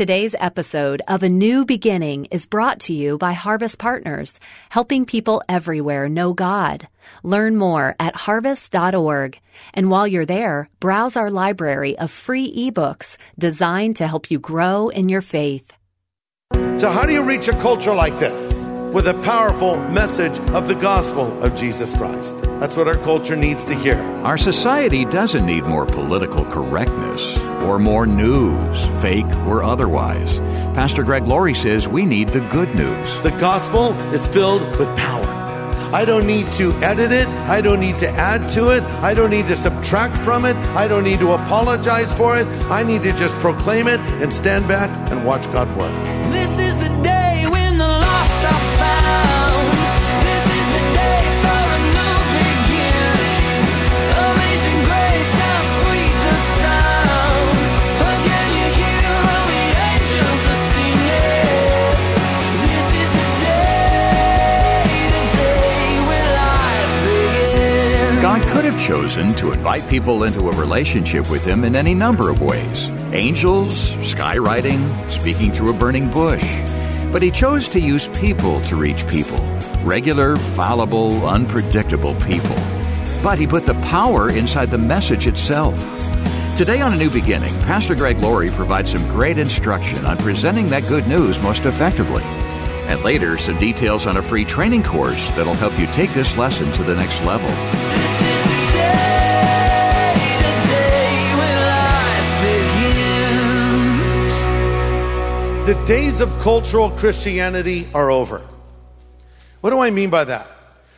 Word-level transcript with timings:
Today's 0.00 0.34
episode 0.38 1.02
of 1.08 1.22
A 1.22 1.28
New 1.28 1.66
Beginning 1.66 2.24
is 2.30 2.46
brought 2.46 2.80
to 2.80 2.94
you 2.94 3.18
by 3.18 3.34
Harvest 3.34 3.78
Partners, 3.78 4.40
helping 4.70 5.04
people 5.04 5.42
everywhere 5.46 6.08
know 6.08 6.32
God. 6.32 6.88
Learn 7.22 7.56
more 7.56 7.96
at 8.00 8.16
harvest.org. 8.16 9.38
And 9.74 9.90
while 9.90 10.06
you're 10.06 10.24
there, 10.24 10.70
browse 10.80 11.18
our 11.18 11.30
library 11.30 11.98
of 11.98 12.10
free 12.10 12.50
ebooks 12.50 13.18
designed 13.38 13.96
to 13.96 14.06
help 14.06 14.30
you 14.30 14.38
grow 14.38 14.88
in 14.88 15.10
your 15.10 15.20
faith. 15.20 15.70
So, 16.78 16.88
how 16.88 17.04
do 17.04 17.12
you 17.12 17.22
reach 17.22 17.48
a 17.48 17.60
culture 17.60 17.94
like 17.94 18.18
this? 18.18 18.69
With 18.92 19.06
a 19.06 19.14
powerful 19.22 19.76
message 19.76 20.36
of 20.50 20.66
the 20.66 20.74
gospel 20.74 21.40
of 21.44 21.54
Jesus 21.54 21.96
Christ. 21.96 22.42
That's 22.58 22.76
what 22.76 22.88
our 22.88 22.96
culture 22.96 23.36
needs 23.36 23.64
to 23.66 23.74
hear. 23.74 23.96
Our 24.24 24.36
society 24.36 25.04
doesn't 25.04 25.46
need 25.46 25.62
more 25.62 25.86
political 25.86 26.44
correctness 26.46 27.38
or 27.62 27.78
more 27.78 28.04
news, 28.04 28.84
fake 29.00 29.32
or 29.46 29.62
otherwise. 29.62 30.40
Pastor 30.74 31.04
Greg 31.04 31.28
Laurie 31.28 31.54
says 31.54 31.86
we 31.86 32.04
need 32.04 32.30
the 32.30 32.40
good 32.48 32.74
news. 32.74 33.20
The 33.20 33.30
gospel 33.30 33.92
is 34.12 34.26
filled 34.26 34.62
with 34.76 34.88
power. 34.96 35.24
I 35.94 36.04
don't 36.04 36.26
need 36.26 36.50
to 36.54 36.72
edit 36.82 37.12
it. 37.12 37.28
I 37.28 37.60
don't 37.60 37.78
need 37.78 38.00
to 38.00 38.08
add 38.08 38.48
to 38.50 38.70
it. 38.70 38.82
I 39.02 39.14
don't 39.14 39.30
need 39.30 39.46
to 39.46 39.56
subtract 39.56 40.16
from 40.18 40.44
it. 40.44 40.56
I 40.74 40.88
don't 40.88 41.04
need 41.04 41.20
to 41.20 41.32
apologize 41.32 42.12
for 42.12 42.36
it. 42.36 42.46
I 42.68 42.82
need 42.82 43.04
to 43.04 43.12
just 43.12 43.36
proclaim 43.36 43.86
it 43.86 44.00
and 44.20 44.32
stand 44.32 44.66
back 44.66 44.90
and 45.12 45.24
watch 45.24 45.44
God 45.52 45.68
work. 45.78 45.94
This 46.24 46.58
is 46.58 46.88
the 46.88 47.02
day 47.04 47.19
chosen 69.10 69.34
to 69.34 69.50
invite 69.50 69.88
people 69.90 70.22
into 70.22 70.48
a 70.48 70.56
relationship 70.56 71.28
with 71.28 71.44
Him 71.44 71.64
in 71.64 71.74
any 71.74 71.94
number 71.94 72.30
of 72.30 72.40
ways 72.40 72.88
angels, 73.12 73.90
skywriting, 73.96 74.80
speaking 75.10 75.50
through 75.50 75.70
a 75.70 75.76
burning 75.76 76.08
bush. 76.08 76.44
But 77.10 77.20
He 77.20 77.32
chose 77.32 77.68
to 77.70 77.80
use 77.80 78.06
people 78.20 78.60
to 78.62 78.76
reach 78.76 79.06
people 79.08 79.40
regular, 79.82 80.36
fallible, 80.36 81.26
unpredictable 81.26 82.14
people. 82.20 82.54
But 83.20 83.40
He 83.40 83.48
put 83.48 83.66
the 83.66 83.74
power 83.82 84.30
inside 84.30 84.70
the 84.70 84.78
message 84.78 85.26
itself. 85.26 85.74
Today 86.56 86.80
on 86.80 86.92
A 86.92 86.96
New 86.96 87.10
Beginning, 87.10 87.52
Pastor 87.62 87.96
Greg 87.96 88.18
Laurie 88.18 88.50
provides 88.50 88.92
some 88.92 89.04
great 89.08 89.38
instruction 89.38 90.06
on 90.06 90.18
presenting 90.18 90.68
that 90.68 90.86
good 90.86 91.08
news 91.08 91.42
most 91.42 91.64
effectively. 91.64 92.22
And 92.86 93.02
later, 93.02 93.38
some 93.38 93.58
details 93.58 94.06
on 94.06 94.18
a 94.18 94.22
free 94.22 94.44
training 94.44 94.84
course 94.84 95.28
that'll 95.30 95.54
help 95.54 95.76
you 95.80 95.86
take 95.86 96.12
this 96.12 96.36
lesson 96.36 96.70
to 96.74 96.84
the 96.84 96.94
next 96.94 97.20
level. 97.24 98.09
The 105.70 105.84
days 105.84 106.20
of 106.20 106.36
cultural 106.40 106.90
Christianity 106.90 107.86
are 107.94 108.10
over. 108.10 108.44
What 109.60 109.70
do 109.70 109.78
I 109.78 109.92
mean 109.92 110.10
by 110.10 110.24
that? 110.24 110.48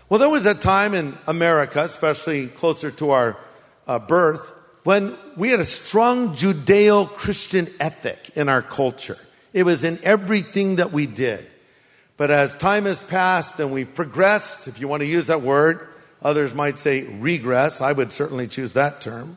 Well, 0.09 0.19
there 0.19 0.31
was 0.31 0.47
a 0.47 0.55
time 0.55 0.95
in 0.95 1.13
America, 1.27 1.83
especially 1.85 2.47
closer 2.47 2.91
to 2.93 3.11
our 3.11 3.37
uh, 3.87 3.99
birth, 3.99 4.51
when 4.85 5.15
we 5.37 5.51
had 5.51 5.61
a 5.61 5.67
strong 5.67 6.37
Judeo 6.37 7.07
Christian 7.07 7.69
ethic 7.81 8.31
in 8.35 8.49
our 8.49 8.63
culture. 8.63 9.19
It 9.53 9.65
was 9.65 9.85
in 9.85 9.99
everything 10.03 10.77
that 10.77 10.91
we 10.91 11.05
did. 11.05 11.47
But 12.17 12.31
as 12.31 12.55
time 12.55 12.85
has 12.85 13.03
passed 13.03 13.61
and 13.61 13.73
we've 13.73 13.95
progressed, 13.95 14.69
if 14.69 14.81
you 14.81 14.89
want 14.89 15.03
to 15.03 15.07
use 15.07 15.27
that 15.27 15.43
word, 15.43 15.87
others 16.23 16.55
might 16.55 16.79
say 16.79 17.03
regress. 17.03 17.83
I 17.83 17.93
would 17.93 18.11
certainly 18.11 18.49
choose 18.49 18.73
that 18.73 19.03
term. 19.03 19.37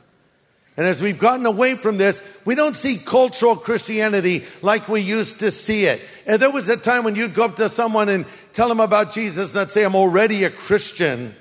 And 0.78 0.86
as 0.86 1.02
we've 1.02 1.18
gotten 1.18 1.46
away 1.46 1.76
from 1.76 1.98
this, 1.98 2.22
we 2.44 2.54
don't 2.54 2.76
see 2.76 2.98
cultural 2.98 3.56
Christianity 3.56 4.44
like 4.62 4.90
we 4.90 5.02
used 5.02 5.40
to 5.40 5.50
see 5.50 5.86
it. 5.86 6.02
And 6.26 6.42
there 6.42 6.52
was 6.52 6.68
a 6.68 6.76
time 6.76 7.06
when 7.06 7.16
you'd 7.16 7.34
go 7.34 7.46
up 7.46 7.56
to 7.58 7.70
someone 7.70 8.10
and 8.10 8.26
tell 8.52 8.68
them 8.68 8.82
about 8.82 9.14
Jesus 9.14 9.56
and 9.56 9.62
they'd 9.62 9.72
say, 9.72 9.84
I'm 9.84 9.96
already 9.96 10.44
a 10.44 10.50
Christian. 10.50 11.34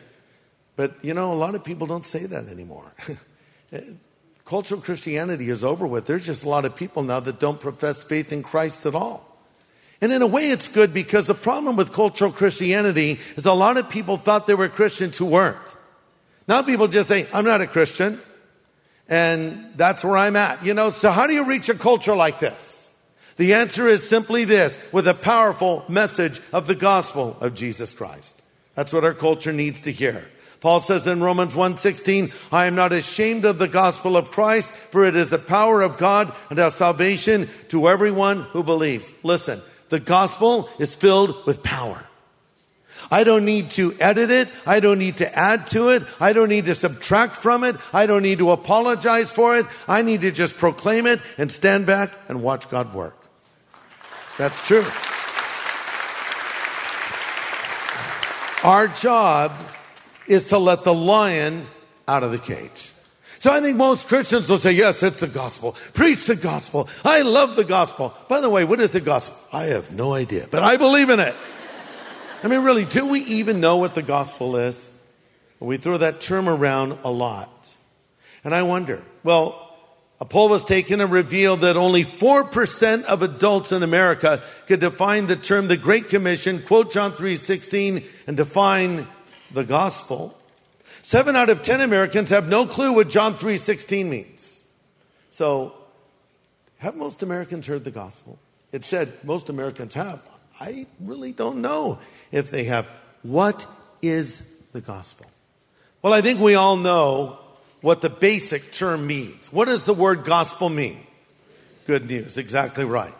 But 0.76 1.04
you 1.04 1.14
know, 1.14 1.32
a 1.32 1.34
lot 1.34 1.56
of 1.56 1.64
people 1.64 1.86
don't 1.86 2.06
say 2.06 2.26
that 2.26 2.46
anymore. 2.48 2.92
cultural 4.44 4.80
Christianity 4.80 5.48
is 5.48 5.64
over 5.64 5.86
with. 5.86 6.06
There's 6.06 6.26
just 6.26 6.44
a 6.44 6.48
lot 6.48 6.64
of 6.64 6.76
people 6.76 7.02
now 7.02 7.18
that 7.20 7.40
don't 7.40 7.60
profess 7.60 8.04
faith 8.04 8.32
in 8.32 8.42
Christ 8.42 8.86
at 8.86 8.94
all. 8.94 9.30
And 10.00 10.12
in 10.12 10.22
a 10.22 10.26
way, 10.26 10.50
it's 10.50 10.68
good 10.68 10.92
because 10.92 11.26
the 11.26 11.34
problem 11.34 11.76
with 11.76 11.92
cultural 11.92 12.30
Christianity 12.30 13.18
is 13.36 13.46
a 13.46 13.52
lot 13.52 13.78
of 13.78 13.88
people 13.88 14.16
thought 14.16 14.46
they 14.46 14.54
were 14.54 14.68
Christians 14.68 15.18
who 15.18 15.26
weren't. 15.26 15.74
Now 16.46 16.62
people 16.62 16.88
just 16.88 17.08
say, 17.08 17.26
I'm 17.32 17.44
not 17.44 17.62
a 17.62 17.66
Christian. 17.66 18.20
And 19.08 19.72
that's 19.76 20.04
where 20.04 20.16
I'm 20.16 20.36
at. 20.36 20.64
You 20.64 20.74
know, 20.74 20.90
so 20.90 21.10
how 21.10 21.26
do 21.26 21.34
you 21.34 21.46
reach 21.46 21.68
a 21.68 21.74
culture 21.74 22.16
like 22.16 22.38
this? 22.38 22.80
The 23.36 23.54
answer 23.54 23.88
is 23.88 24.08
simply 24.08 24.44
this 24.44 24.78
with 24.92 25.08
a 25.08 25.14
powerful 25.14 25.84
message 25.88 26.40
of 26.52 26.66
the 26.66 26.74
gospel 26.74 27.36
of 27.40 27.54
Jesus 27.54 27.92
Christ. 27.92 28.42
That's 28.74 28.92
what 28.92 29.04
our 29.04 29.14
culture 29.14 29.52
needs 29.52 29.82
to 29.82 29.92
hear. 29.92 30.30
Paul 30.60 30.80
says 30.80 31.06
in 31.06 31.22
Romans 31.22 31.54
1:16, 31.54 32.32
I 32.50 32.64
am 32.64 32.74
not 32.74 32.92
ashamed 32.92 33.44
of 33.44 33.58
the 33.58 33.68
gospel 33.68 34.16
of 34.16 34.30
Christ, 34.30 34.72
for 34.72 35.04
it 35.04 35.14
is 35.14 35.28
the 35.28 35.38
power 35.38 35.82
of 35.82 35.98
God 35.98 36.32
unto 36.48 36.70
salvation 36.70 37.50
to 37.68 37.88
everyone 37.88 38.44
who 38.52 38.62
believes. 38.62 39.12
Listen, 39.22 39.60
the 39.90 40.00
gospel 40.00 40.70
is 40.78 40.94
filled 40.94 41.44
with 41.44 41.62
power. 41.62 42.06
I 43.10 43.24
don't 43.24 43.44
need 43.44 43.70
to 43.72 43.92
edit 44.00 44.30
it. 44.30 44.48
I 44.66 44.80
don't 44.80 44.98
need 44.98 45.18
to 45.18 45.38
add 45.38 45.66
to 45.68 45.90
it. 45.90 46.02
I 46.20 46.32
don't 46.32 46.48
need 46.48 46.66
to 46.66 46.74
subtract 46.74 47.36
from 47.36 47.64
it. 47.64 47.76
I 47.92 48.06
don't 48.06 48.22
need 48.22 48.38
to 48.38 48.50
apologize 48.50 49.32
for 49.32 49.56
it. 49.56 49.66
I 49.88 50.02
need 50.02 50.22
to 50.22 50.30
just 50.30 50.56
proclaim 50.56 51.06
it 51.06 51.20
and 51.38 51.50
stand 51.50 51.86
back 51.86 52.10
and 52.28 52.42
watch 52.42 52.68
God 52.70 52.94
work. 52.94 53.16
That's 54.38 54.66
true. 54.66 54.84
Our 58.64 58.88
job 58.88 59.52
is 60.26 60.48
to 60.48 60.58
let 60.58 60.84
the 60.84 60.94
lion 60.94 61.66
out 62.08 62.22
of 62.22 62.30
the 62.30 62.38
cage. 62.38 62.92
So 63.38 63.52
I 63.52 63.60
think 63.60 63.76
most 63.76 64.08
Christians 64.08 64.48
will 64.48 64.56
say, 64.56 64.72
yes, 64.72 65.02
it's 65.02 65.20
the 65.20 65.26
gospel. 65.26 65.76
Preach 65.92 66.26
the 66.26 66.34
gospel. 66.34 66.88
I 67.04 67.20
love 67.20 67.56
the 67.56 67.64
gospel. 67.64 68.14
By 68.26 68.40
the 68.40 68.48
way, 68.48 68.64
what 68.64 68.80
is 68.80 68.92
the 68.92 69.02
gospel? 69.02 69.36
I 69.52 69.64
have 69.64 69.92
no 69.92 70.14
idea, 70.14 70.48
but 70.50 70.62
I 70.62 70.78
believe 70.78 71.10
in 71.10 71.20
it. 71.20 71.34
I 72.44 72.48
mean, 72.48 72.60
really, 72.60 72.84
do 72.84 73.06
we 73.06 73.20
even 73.20 73.60
know 73.60 73.78
what 73.78 73.94
the 73.94 74.02
gospel 74.02 74.56
is? 74.56 74.92
We 75.60 75.78
throw 75.78 75.96
that 75.96 76.20
term 76.20 76.46
around 76.46 76.98
a 77.02 77.10
lot. 77.10 77.74
And 78.44 78.54
I 78.54 78.64
wonder, 78.64 79.02
well, 79.22 79.74
a 80.20 80.26
poll 80.26 80.50
was 80.50 80.62
taken 80.62 81.00
and 81.00 81.10
revealed 81.10 81.62
that 81.62 81.78
only 81.78 82.04
4% 82.04 83.04
of 83.04 83.22
adults 83.22 83.72
in 83.72 83.82
America 83.82 84.42
could 84.66 84.80
define 84.80 85.26
the 85.26 85.36
term 85.36 85.68
the 85.68 85.78
Great 85.78 86.10
Commission, 86.10 86.60
quote 86.60 86.92
John 86.92 87.12
3:16 87.12 88.04
and 88.26 88.36
define 88.36 89.06
the 89.50 89.64
gospel. 89.64 90.36
7 91.00 91.34
out 91.36 91.48
of 91.48 91.62
10 91.62 91.80
Americans 91.80 92.28
have 92.28 92.46
no 92.46 92.66
clue 92.66 92.92
what 92.92 93.08
John 93.08 93.32
3:16 93.32 94.10
means. 94.10 94.68
So, 95.30 95.72
have 96.76 96.94
most 96.94 97.22
Americans 97.22 97.66
heard 97.66 97.84
the 97.84 97.90
gospel? 97.90 98.38
It 98.70 98.84
said 98.84 99.14
most 99.24 99.48
Americans 99.48 99.94
have. 99.94 100.20
I 100.60 100.86
really 101.00 101.32
don't 101.32 101.60
know 101.60 101.98
if 102.30 102.50
they 102.50 102.64
have. 102.64 102.88
What 103.22 103.66
is 104.02 104.54
the 104.72 104.80
gospel? 104.80 105.26
Well, 106.02 106.12
I 106.12 106.20
think 106.20 106.40
we 106.40 106.54
all 106.54 106.76
know 106.76 107.38
what 107.80 108.00
the 108.00 108.10
basic 108.10 108.72
term 108.72 109.06
means. 109.06 109.52
What 109.52 109.66
does 109.66 109.84
the 109.84 109.94
word 109.94 110.24
gospel 110.24 110.68
mean? 110.68 110.98
Good 111.86 112.08
news, 112.08 112.38
exactly 112.38 112.84
right. 112.84 113.14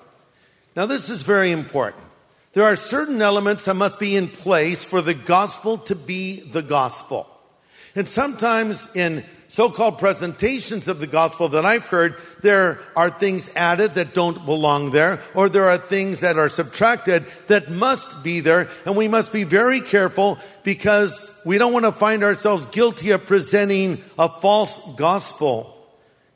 Now, 0.76 0.86
this 0.86 1.10
is 1.10 1.22
very 1.22 1.50
important. 1.50 2.02
There 2.54 2.64
are 2.64 2.76
certain 2.76 3.20
elements 3.20 3.64
that 3.64 3.74
must 3.74 3.98
be 3.98 4.16
in 4.16 4.28
place 4.28 4.84
for 4.84 5.02
the 5.02 5.14
gospel 5.14 5.78
to 5.78 5.94
be 5.94 6.40
the 6.40 6.62
gospel. 6.62 7.28
And 7.96 8.08
sometimes 8.08 8.94
in 8.96 9.24
so-called 9.54 10.00
presentations 10.00 10.88
of 10.88 10.98
the 10.98 11.06
gospel 11.06 11.50
that 11.50 11.64
I've 11.64 11.86
heard, 11.86 12.16
there 12.40 12.80
are 12.96 13.08
things 13.08 13.48
added 13.54 13.94
that 13.94 14.12
don't 14.12 14.44
belong 14.44 14.90
there, 14.90 15.20
or 15.32 15.48
there 15.48 15.68
are 15.68 15.78
things 15.78 16.18
that 16.20 16.36
are 16.36 16.48
subtracted 16.48 17.24
that 17.46 17.70
must 17.70 18.24
be 18.24 18.40
there, 18.40 18.68
and 18.84 18.96
we 18.96 19.06
must 19.06 19.32
be 19.32 19.44
very 19.44 19.80
careful 19.80 20.40
because 20.64 21.40
we 21.46 21.56
don't 21.56 21.72
want 21.72 21.84
to 21.84 21.92
find 21.92 22.24
ourselves 22.24 22.66
guilty 22.66 23.12
of 23.12 23.26
presenting 23.26 23.98
a 24.18 24.28
false 24.28 24.92
gospel. 24.96 25.70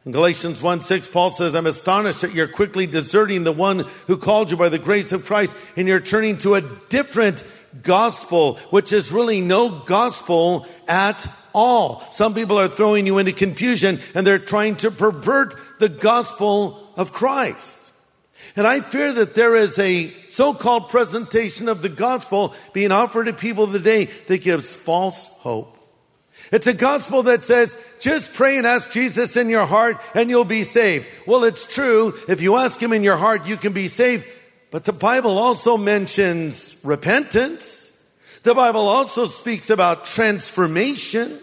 In 0.06 0.12
Galatians 0.12 0.62
1 0.62 0.80
6, 0.80 1.08
Paul 1.08 1.30
says, 1.30 1.56
I'm 1.56 1.66
astonished 1.66 2.20
that 2.20 2.34
you're 2.34 2.46
quickly 2.46 2.86
deserting 2.86 3.42
the 3.42 3.50
one 3.50 3.80
who 4.06 4.16
called 4.16 4.52
you 4.52 4.56
by 4.56 4.68
the 4.68 4.78
grace 4.78 5.10
of 5.10 5.26
Christ 5.26 5.56
and 5.76 5.88
you're 5.88 5.98
turning 5.98 6.38
to 6.38 6.54
a 6.54 6.62
different 6.88 7.42
gospel, 7.82 8.56
which 8.70 8.92
is 8.92 9.12
really 9.12 9.40
no 9.40 9.68
gospel 9.70 10.66
at 10.86 11.26
all. 11.54 12.02
Some 12.10 12.34
people 12.34 12.58
are 12.58 12.68
throwing 12.68 13.06
you 13.06 13.18
into 13.18 13.32
confusion 13.32 13.98
and 14.14 14.26
they're 14.26 14.38
trying 14.38 14.76
to 14.76 14.90
pervert 14.90 15.54
the 15.78 15.88
gospel 15.88 16.88
of 16.96 17.12
Christ. 17.12 17.92
And 18.56 18.66
I 18.66 18.80
fear 18.80 19.12
that 19.12 19.34
there 19.34 19.54
is 19.54 19.78
a 19.78 20.08
so-called 20.28 20.88
presentation 20.88 21.68
of 21.68 21.82
the 21.82 21.88
gospel 21.88 22.54
being 22.72 22.92
offered 22.92 23.24
to 23.26 23.32
people 23.32 23.66
today 23.70 24.06
that 24.26 24.38
gives 24.38 24.74
false 24.76 25.26
hope. 25.38 25.76
It's 26.50 26.66
a 26.66 26.72
gospel 26.72 27.24
that 27.24 27.44
says, 27.44 27.76
just 28.00 28.32
pray 28.32 28.56
and 28.56 28.66
ask 28.66 28.90
Jesus 28.90 29.36
in 29.36 29.50
your 29.50 29.66
heart 29.66 29.98
and 30.14 30.30
you'll 30.30 30.44
be 30.44 30.62
saved. 30.62 31.06
Well, 31.26 31.44
it's 31.44 31.64
true. 31.64 32.14
If 32.26 32.40
you 32.40 32.56
ask 32.56 32.80
him 32.80 32.92
in 32.92 33.04
your 33.04 33.18
heart, 33.18 33.46
you 33.46 33.56
can 33.56 33.72
be 33.72 33.88
saved. 33.88 34.26
But 34.70 34.84
the 34.84 34.92
Bible 34.92 35.38
also 35.38 35.76
mentions 35.76 36.80
repentance. 36.84 38.04
The 38.42 38.54
Bible 38.54 38.88
also 38.88 39.26
speaks 39.26 39.70
about 39.70 40.06
transformation. 40.06 41.38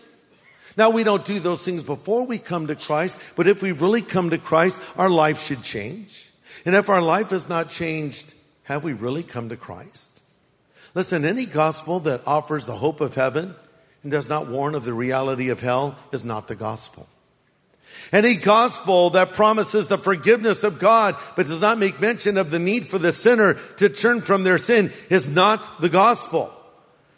Now, 0.77 0.89
we 0.89 1.03
don't 1.03 1.25
do 1.25 1.39
those 1.39 1.63
things 1.63 1.83
before 1.83 2.25
we 2.25 2.37
come 2.37 2.67
to 2.67 2.75
Christ, 2.75 3.19
but 3.35 3.47
if 3.47 3.61
we 3.61 3.71
really 3.71 4.01
come 4.01 4.29
to 4.29 4.37
Christ, 4.37 4.81
our 4.97 5.09
life 5.09 5.41
should 5.41 5.63
change. 5.63 6.29
And 6.65 6.75
if 6.75 6.89
our 6.89 7.01
life 7.01 7.29
has 7.29 7.47
not 7.47 7.69
changed, 7.69 8.35
have 8.63 8.83
we 8.83 8.93
really 8.93 9.23
come 9.23 9.49
to 9.49 9.57
Christ? 9.57 10.21
Listen, 10.93 11.25
any 11.25 11.45
gospel 11.45 11.99
that 12.01 12.21
offers 12.25 12.65
the 12.65 12.77
hope 12.77 13.01
of 13.01 13.15
heaven 13.15 13.55
and 14.03 14.11
does 14.11 14.29
not 14.29 14.47
warn 14.47 14.75
of 14.75 14.85
the 14.85 14.93
reality 14.93 15.49
of 15.49 15.61
hell 15.61 15.97
is 16.11 16.25
not 16.25 16.47
the 16.47 16.55
gospel. 16.55 17.07
Any 18.11 18.35
gospel 18.35 19.09
that 19.11 19.33
promises 19.33 19.87
the 19.87 19.97
forgiveness 19.97 20.63
of 20.63 20.79
God 20.79 21.15
but 21.35 21.47
does 21.47 21.61
not 21.61 21.79
make 21.79 21.99
mention 21.99 22.37
of 22.37 22.51
the 22.51 22.59
need 22.59 22.87
for 22.87 22.97
the 22.97 23.11
sinner 23.11 23.55
to 23.77 23.89
turn 23.89 24.21
from 24.21 24.43
their 24.43 24.57
sin 24.57 24.91
is 25.09 25.27
not 25.27 25.81
the 25.81 25.89
gospel. 25.89 26.51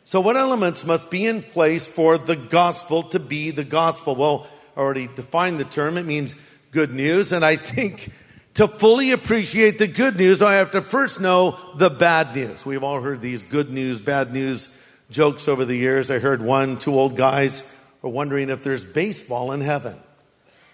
So, 0.04 0.22
what 0.22 0.38
elements 0.38 0.86
must 0.86 1.12
be 1.12 1.26
in 1.26 1.42
place 1.42 1.88
for 1.88 2.18
the 2.18 2.38
gospel 2.38 3.04
to 3.04 3.20
be 3.20 3.52
the 3.52 3.66
gospel? 3.66 4.16
Well, 4.16 4.48
I 4.76 4.80
already 4.80 5.08
defined 5.08 5.60
the 5.60 5.66
term. 5.66 5.98
It 5.98 6.06
means 6.06 6.36
good 6.72 6.94
news. 6.94 7.32
And 7.34 7.44
I 7.44 7.58
think 7.58 8.10
to 8.54 8.68
fully 8.68 9.12
appreciate 9.12 9.80
the 9.80 9.88
good 9.88 10.16
news, 10.16 10.42
I 10.42 10.56
have 10.56 10.72
to 10.72 10.82
first 10.82 11.20
know 11.20 11.60
the 11.76 11.90
bad 11.90 12.36
news. 12.36 12.66
We've 12.66 12.84
all 12.84 13.02
heard 13.02 13.22
these 13.22 13.44
good 13.44 13.70
news, 13.70 14.00
bad 14.00 14.32
news 14.32 14.82
jokes 15.10 15.48
over 15.48 15.66
the 15.66 15.76
years. 15.76 16.10
I 16.10 16.20
heard 16.20 16.42
one, 16.42 16.80
two 16.80 16.94
old 16.94 17.16
guys 17.16 17.78
were 18.02 18.10
wondering 18.10 18.50
if 18.50 18.64
there's 18.64 18.86
baseball 18.86 19.52
in 19.52 19.62
heaven. 19.62 19.96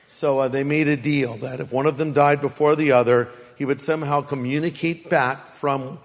So 0.07 0.39
uh, 0.39 0.47
they 0.47 0.63
made 0.63 0.87
a 0.87 0.97
deal 0.97 1.37
that 1.37 1.59
if 1.59 1.71
one 1.71 1.85
of 1.85 1.97
them 1.97 2.13
died 2.13 2.41
before 2.41 2.75
the 2.75 2.91
other, 2.91 3.29
he 3.57 3.65
would 3.65 3.81
somehow 3.81 4.21
communicate 4.21 5.09
back 5.09 5.47
from 5.47 5.99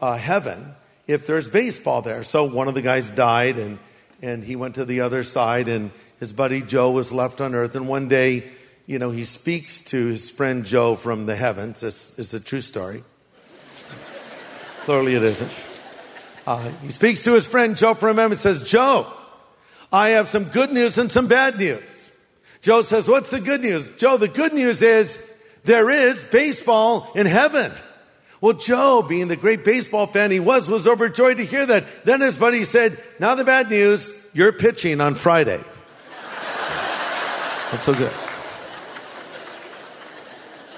uh, 0.00 0.16
heaven 0.16 0.74
if 1.06 1.26
there's 1.26 1.48
baseball 1.48 2.02
there. 2.02 2.22
So 2.22 2.44
one 2.44 2.68
of 2.68 2.74
the 2.74 2.82
guys 2.82 3.10
died 3.10 3.56
and, 3.58 3.78
and 4.22 4.44
he 4.44 4.56
went 4.56 4.76
to 4.76 4.84
the 4.84 5.00
other 5.00 5.22
side 5.22 5.68
and 5.68 5.90
his 6.18 6.32
buddy 6.32 6.62
Joe 6.62 6.90
was 6.90 7.12
left 7.12 7.40
on 7.40 7.54
earth. 7.54 7.74
And 7.74 7.88
one 7.88 8.08
day, 8.08 8.44
you 8.86 8.98
know, 8.98 9.10
he 9.10 9.24
speaks 9.24 9.84
to 9.86 10.06
his 10.06 10.30
friend 10.30 10.64
Joe 10.64 10.94
from 10.94 11.26
the 11.26 11.36
heavens. 11.36 11.82
Is 11.82 12.34
a 12.34 12.40
true 12.40 12.60
story. 12.60 13.04
Clearly 14.82 15.14
it 15.14 15.22
isn't. 15.22 15.52
Uh, 16.46 16.68
he 16.82 16.90
speaks 16.90 17.22
to 17.24 17.32
his 17.32 17.46
friend 17.46 17.76
Joe 17.76 17.94
from 17.94 18.16
heaven 18.16 18.32
and 18.32 18.40
says, 18.40 18.68
Joe, 18.68 19.06
I 19.92 20.10
have 20.10 20.28
some 20.28 20.44
good 20.44 20.72
news 20.72 20.98
and 20.98 21.10
some 21.12 21.26
bad 21.26 21.58
news. 21.58 21.99
Joe 22.62 22.82
says, 22.82 23.08
What's 23.08 23.30
the 23.30 23.40
good 23.40 23.62
news? 23.62 23.96
Joe, 23.96 24.16
the 24.16 24.28
good 24.28 24.52
news 24.52 24.82
is 24.82 25.32
there 25.64 25.90
is 25.90 26.24
baseball 26.24 27.10
in 27.14 27.26
heaven. 27.26 27.72
Well, 28.40 28.54
Joe, 28.54 29.02
being 29.06 29.28
the 29.28 29.36
great 29.36 29.64
baseball 29.64 30.06
fan 30.06 30.30
he 30.30 30.40
was, 30.40 30.68
was 30.68 30.88
overjoyed 30.88 31.36
to 31.36 31.44
hear 31.44 31.66
that. 31.66 31.84
Then 32.04 32.22
his 32.22 32.36
buddy 32.36 32.64
said, 32.64 32.98
Now 33.18 33.34
the 33.34 33.44
bad 33.44 33.70
news, 33.70 34.26
you're 34.32 34.52
pitching 34.52 35.00
on 35.00 35.14
Friday. 35.14 35.60
That's 37.70 37.84
so 37.84 37.94
good. 37.94 38.12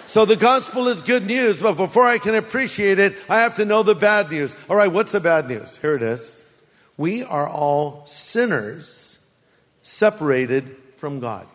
So 0.06 0.26
the 0.26 0.36
gospel 0.36 0.88
is 0.88 1.00
good 1.00 1.26
news, 1.26 1.62
but 1.62 1.74
before 1.74 2.04
I 2.04 2.18
can 2.18 2.34
appreciate 2.34 2.98
it, 2.98 3.14
I 3.30 3.40
have 3.40 3.54
to 3.54 3.64
know 3.64 3.82
the 3.82 3.94
bad 3.94 4.30
news. 4.30 4.54
All 4.68 4.76
right, 4.76 4.92
what's 4.92 5.12
the 5.12 5.20
bad 5.20 5.48
news? 5.48 5.78
Here 5.78 5.94
it 5.94 6.02
is. 6.02 6.52
We 6.98 7.22
are 7.22 7.48
all 7.48 8.04
sinners 8.04 9.30
separated 9.80 10.76
from 10.98 11.20
God. 11.20 11.46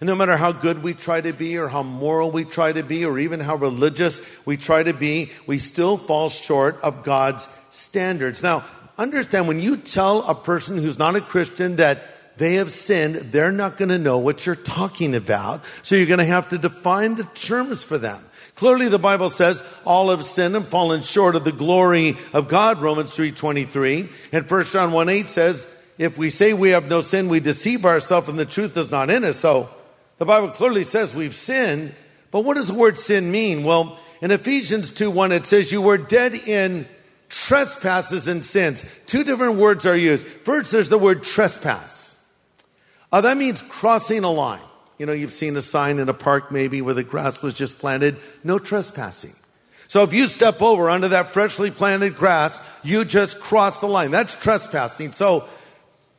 And 0.00 0.08
no 0.08 0.14
matter 0.14 0.38
how 0.38 0.52
good 0.52 0.82
we 0.82 0.94
try 0.94 1.20
to 1.20 1.32
be, 1.32 1.58
or 1.58 1.68
how 1.68 1.82
moral 1.82 2.30
we 2.30 2.46
try 2.46 2.72
to 2.72 2.82
be, 2.82 3.04
or 3.04 3.18
even 3.18 3.38
how 3.38 3.56
religious 3.56 4.20
we 4.46 4.56
try 4.56 4.82
to 4.82 4.94
be, 4.94 5.30
we 5.46 5.58
still 5.58 5.98
fall 5.98 6.30
short 6.30 6.80
of 6.82 7.04
God's 7.04 7.46
standards. 7.68 8.42
Now, 8.42 8.64
understand 8.96 9.46
when 9.46 9.60
you 9.60 9.76
tell 9.76 10.22
a 10.22 10.34
person 10.34 10.78
who's 10.78 10.98
not 10.98 11.16
a 11.16 11.20
Christian 11.20 11.76
that 11.76 11.98
they 12.38 12.54
have 12.54 12.70
sinned, 12.70 13.16
they're 13.16 13.52
not 13.52 13.76
going 13.76 13.90
to 13.90 13.98
know 13.98 14.16
what 14.16 14.46
you're 14.46 14.54
talking 14.54 15.14
about. 15.14 15.60
So 15.82 15.96
you're 15.96 16.06
going 16.06 16.18
to 16.18 16.24
have 16.24 16.48
to 16.48 16.58
define 16.58 17.16
the 17.16 17.24
terms 17.24 17.84
for 17.84 17.98
them. 17.98 18.24
Clearly 18.54 18.88
the 18.88 18.98
Bible 18.98 19.28
says 19.28 19.62
all 19.84 20.08
have 20.08 20.24
sinned 20.24 20.56
and 20.56 20.66
fallen 20.66 21.02
short 21.02 21.36
of 21.36 21.44
the 21.44 21.52
glory 21.52 22.16
of 22.32 22.48
God, 22.48 22.80
Romans 22.80 23.14
3.23. 23.14 24.08
And 24.32 24.50
1 24.50 24.64
John 24.64 24.92
1.8 24.92 25.28
says, 25.28 25.76
if 25.98 26.16
we 26.16 26.30
say 26.30 26.54
we 26.54 26.70
have 26.70 26.88
no 26.88 27.02
sin, 27.02 27.28
we 27.28 27.40
deceive 27.40 27.84
ourselves 27.84 28.30
and 28.30 28.38
the 28.38 28.46
truth 28.46 28.74
is 28.78 28.90
not 28.90 29.10
in 29.10 29.24
us. 29.24 29.36
So 29.36 29.68
the 30.20 30.26
Bible 30.26 30.48
clearly 30.48 30.84
says 30.84 31.14
we've 31.14 31.34
sinned. 31.34 31.94
But 32.30 32.44
what 32.44 32.54
does 32.54 32.68
the 32.68 32.74
word 32.74 32.98
sin 32.98 33.32
mean? 33.32 33.64
Well, 33.64 33.98
in 34.20 34.30
Ephesians 34.30 34.92
2 34.92 35.10
1, 35.10 35.32
it 35.32 35.46
says 35.46 35.72
you 35.72 35.80
were 35.80 35.96
dead 35.96 36.34
in 36.34 36.86
trespasses 37.30 38.28
and 38.28 38.44
sins. 38.44 38.84
Two 39.06 39.24
different 39.24 39.54
words 39.54 39.86
are 39.86 39.96
used. 39.96 40.26
First, 40.26 40.72
there's 40.72 40.90
the 40.90 40.98
word 40.98 41.24
trespass. 41.24 42.22
Uh, 43.10 43.22
that 43.22 43.38
means 43.38 43.62
crossing 43.62 44.22
a 44.22 44.30
line. 44.30 44.60
You 44.98 45.06
know, 45.06 45.12
you've 45.12 45.32
seen 45.32 45.56
a 45.56 45.62
sign 45.62 45.98
in 45.98 46.10
a 46.10 46.14
park 46.14 46.52
maybe 46.52 46.82
where 46.82 46.92
the 46.92 47.02
grass 47.02 47.42
was 47.42 47.54
just 47.54 47.78
planted, 47.78 48.16
no 48.44 48.58
trespassing. 48.58 49.34
So 49.88 50.02
if 50.02 50.12
you 50.12 50.26
step 50.26 50.60
over 50.60 50.90
onto 50.90 51.08
that 51.08 51.28
freshly 51.30 51.70
planted 51.70 52.14
grass, 52.14 52.60
you 52.84 53.06
just 53.06 53.40
cross 53.40 53.80
the 53.80 53.86
line. 53.86 54.10
That's 54.10 54.38
trespassing. 54.40 55.12
So 55.12 55.48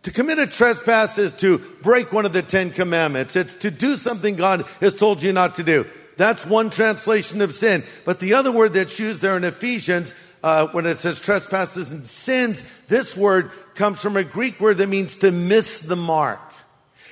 to 0.04 0.12
commit 0.12 0.40
a 0.40 0.48
trespass 0.48 1.18
is 1.18 1.34
to 1.36 1.60
break 1.82 2.12
one 2.12 2.26
of 2.26 2.34
the 2.34 2.42
Ten 2.42 2.72
Commandments. 2.72 3.36
It's 3.36 3.54
to 3.56 3.72
do 3.72 3.98
something 3.98 4.36
God 4.36 4.66
has 4.80 4.96
told 4.96 5.22
you 5.22 5.32
not 5.32 5.56
to 5.56 5.64
do. 5.64 5.86
That's 6.18 6.46
one 6.46 6.70
translation 6.70 7.42
of 7.42 7.54
sin. 7.54 7.84
But 8.06 8.20
the 8.20 8.34
other 8.34 8.52
word 8.52 8.74
that's 8.74 9.00
used 9.00 9.22
there 9.22 9.38
in 9.38 9.44
Ephesians, 9.44 10.16
uh, 10.44 10.68
when 10.68 10.86
it 10.86 10.98
says 10.98 11.20
trespasses 11.20 11.92
and 11.92 12.06
sins, 12.06 12.64
this 12.88 13.16
word 13.16 13.52
comes 13.76 14.02
from 14.02 14.18
a 14.18 14.24
Greek 14.24 14.60
word 14.60 14.78
that 14.78 14.90
means 14.90 15.18
to 15.18 15.32
miss 15.32 15.82
the 15.82 15.96
mark. 15.96 16.42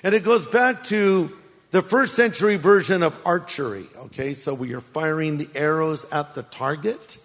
And 0.04 0.16
it 0.16 0.24
goes 0.24 0.46
back 0.46 0.84
to 0.86 1.36
the 1.72 1.82
first 1.82 2.16
century 2.16 2.56
version 2.56 3.04
of 3.04 3.20
archery. 3.26 3.86
Okay, 3.98 4.34
so 4.34 4.54
we 4.54 4.74
are 4.74 4.82
firing 4.82 5.38
the 5.38 5.50
arrows 5.54 6.06
at 6.12 6.34
the 6.36 6.44
target. 6.44 7.18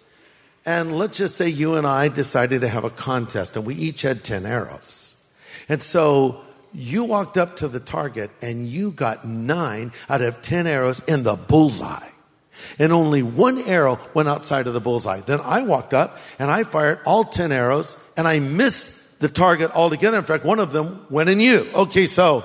And 0.65 0.97
let's 0.97 1.17
just 1.17 1.35
say 1.35 1.49
you 1.49 1.75
and 1.75 1.85
I 1.85 2.07
decided 2.07 2.61
to 2.61 2.67
have 2.67 2.83
a 2.83 2.89
contest 2.89 3.55
and 3.55 3.65
we 3.65 3.75
each 3.75 4.01
had 4.01 4.23
10 4.23 4.45
arrows. 4.45 5.04
And 5.69 5.81
so 5.81 6.41
you 6.73 7.05
walked 7.05 7.37
up 7.37 7.57
to 7.57 7.67
the 7.67 7.79
target 7.79 8.29
and 8.41 8.67
you 8.67 8.91
got 8.91 9.25
nine 9.25 9.91
out 10.09 10.21
of 10.21 10.41
10 10.41 10.67
arrows 10.67 11.03
in 11.05 11.23
the 11.23 11.35
bullseye. 11.35 12.09
And 12.79 12.91
only 12.91 13.21
one 13.21 13.59
arrow 13.59 13.99
went 14.13 14.27
outside 14.27 14.67
of 14.67 14.73
the 14.73 14.79
bullseye. 14.79 15.21
Then 15.21 15.39
I 15.41 15.63
walked 15.63 15.93
up 15.93 16.17
and 16.39 16.49
I 16.49 16.63
fired 16.63 16.99
all 17.05 17.23
10 17.23 17.51
arrows 17.51 17.97
and 18.17 18.27
I 18.27 18.39
missed 18.39 19.19
the 19.19 19.29
target 19.29 19.71
altogether. 19.71 20.17
In 20.17 20.23
fact, 20.23 20.43
one 20.43 20.59
of 20.59 20.71
them 20.71 21.05
went 21.09 21.29
in 21.29 21.39
you. 21.39 21.67
Okay, 21.73 22.05
so 22.05 22.43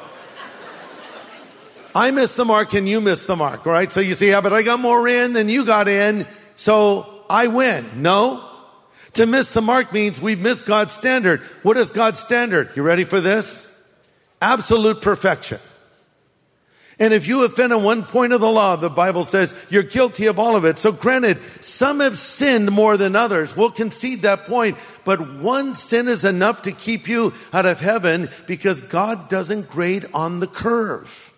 I 1.94 2.10
missed 2.12 2.36
the 2.36 2.44
mark 2.44 2.74
and 2.74 2.88
you 2.88 3.00
missed 3.00 3.26
the 3.26 3.36
mark, 3.36 3.66
right? 3.66 3.90
So 3.90 4.00
you 4.00 4.14
see, 4.14 4.28
yeah, 4.28 4.40
but 4.40 4.52
I 4.52 4.62
got 4.62 4.78
more 4.78 5.08
in 5.08 5.32
than 5.32 5.48
you 5.48 5.64
got 5.64 5.88
in, 5.88 6.26
so 6.54 7.24
I 7.28 7.48
win. 7.48 7.84
No. 8.02 8.49
To 9.14 9.26
miss 9.26 9.50
the 9.50 9.62
mark 9.62 9.92
means 9.92 10.20
we've 10.20 10.40
missed 10.40 10.66
God's 10.66 10.94
standard. 10.94 11.40
What 11.62 11.76
is 11.76 11.90
God's 11.90 12.20
standard? 12.20 12.70
You 12.76 12.82
ready 12.82 13.04
for 13.04 13.20
this? 13.20 13.66
Absolute 14.40 15.02
perfection. 15.02 15.58
And 17.00 17.14
if 17.14 17.26
you 17.26 17.44
offend 17.44 17.72
on 17.72 17.82
one 17.82 18.02
point 18.02 18.34
of 18.34 18.42
the 18.42 18.50
law, 18.50 18.76
the 18.76 18.90
Bible 18.90 19.24
says 19.24 19.54
you're 19.70 19.82
guilty 19.82 20.26
of 20.26 20.38
all 20.38 20.54
of 20.54 20.66
it. 20.66 20.78
So 20.78 20.92
granted, 20.92 21.38
some 21.62 22.00
have 22.00 22.18
sinned 22.18 22.70
more 22.70 22.98
than 22.98 23.16
others. 23.16 23.56
We'll 23.56 23.70
concede 23.70 24.20
that 24.20 24.44
point. 24.44 24.76
But 25.06 25.36
one 25.36 25.74
sin 25.74 26.08
is 26.08 26.26
enough 26.26 26.62
to 26.62 26.72
keep 26.72 27.08
you 27.08 27.32
out 27.54 27.64
of 27.64 27.80
heaven 27.80 28.28
because 28.46 28.82
God 28.82 29.30
doesn't 29.30 29.70
grade 29.70 30.04
on 30.12 30.40
the 30.40 30.46
curve. 30.46 31.32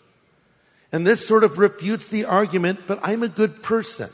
And 0.91 1.07
this 1.07 1.27
sort 1.27 1.45
of 1.45 1.59
refutes 1.59 2.09
the 2.09 2.25
argument, 2.25 2.81
but 2.89 2.99
I'm 3.03 3.23
a 3.23 3.29
good 3.29 3.63
person. 3.63 4.11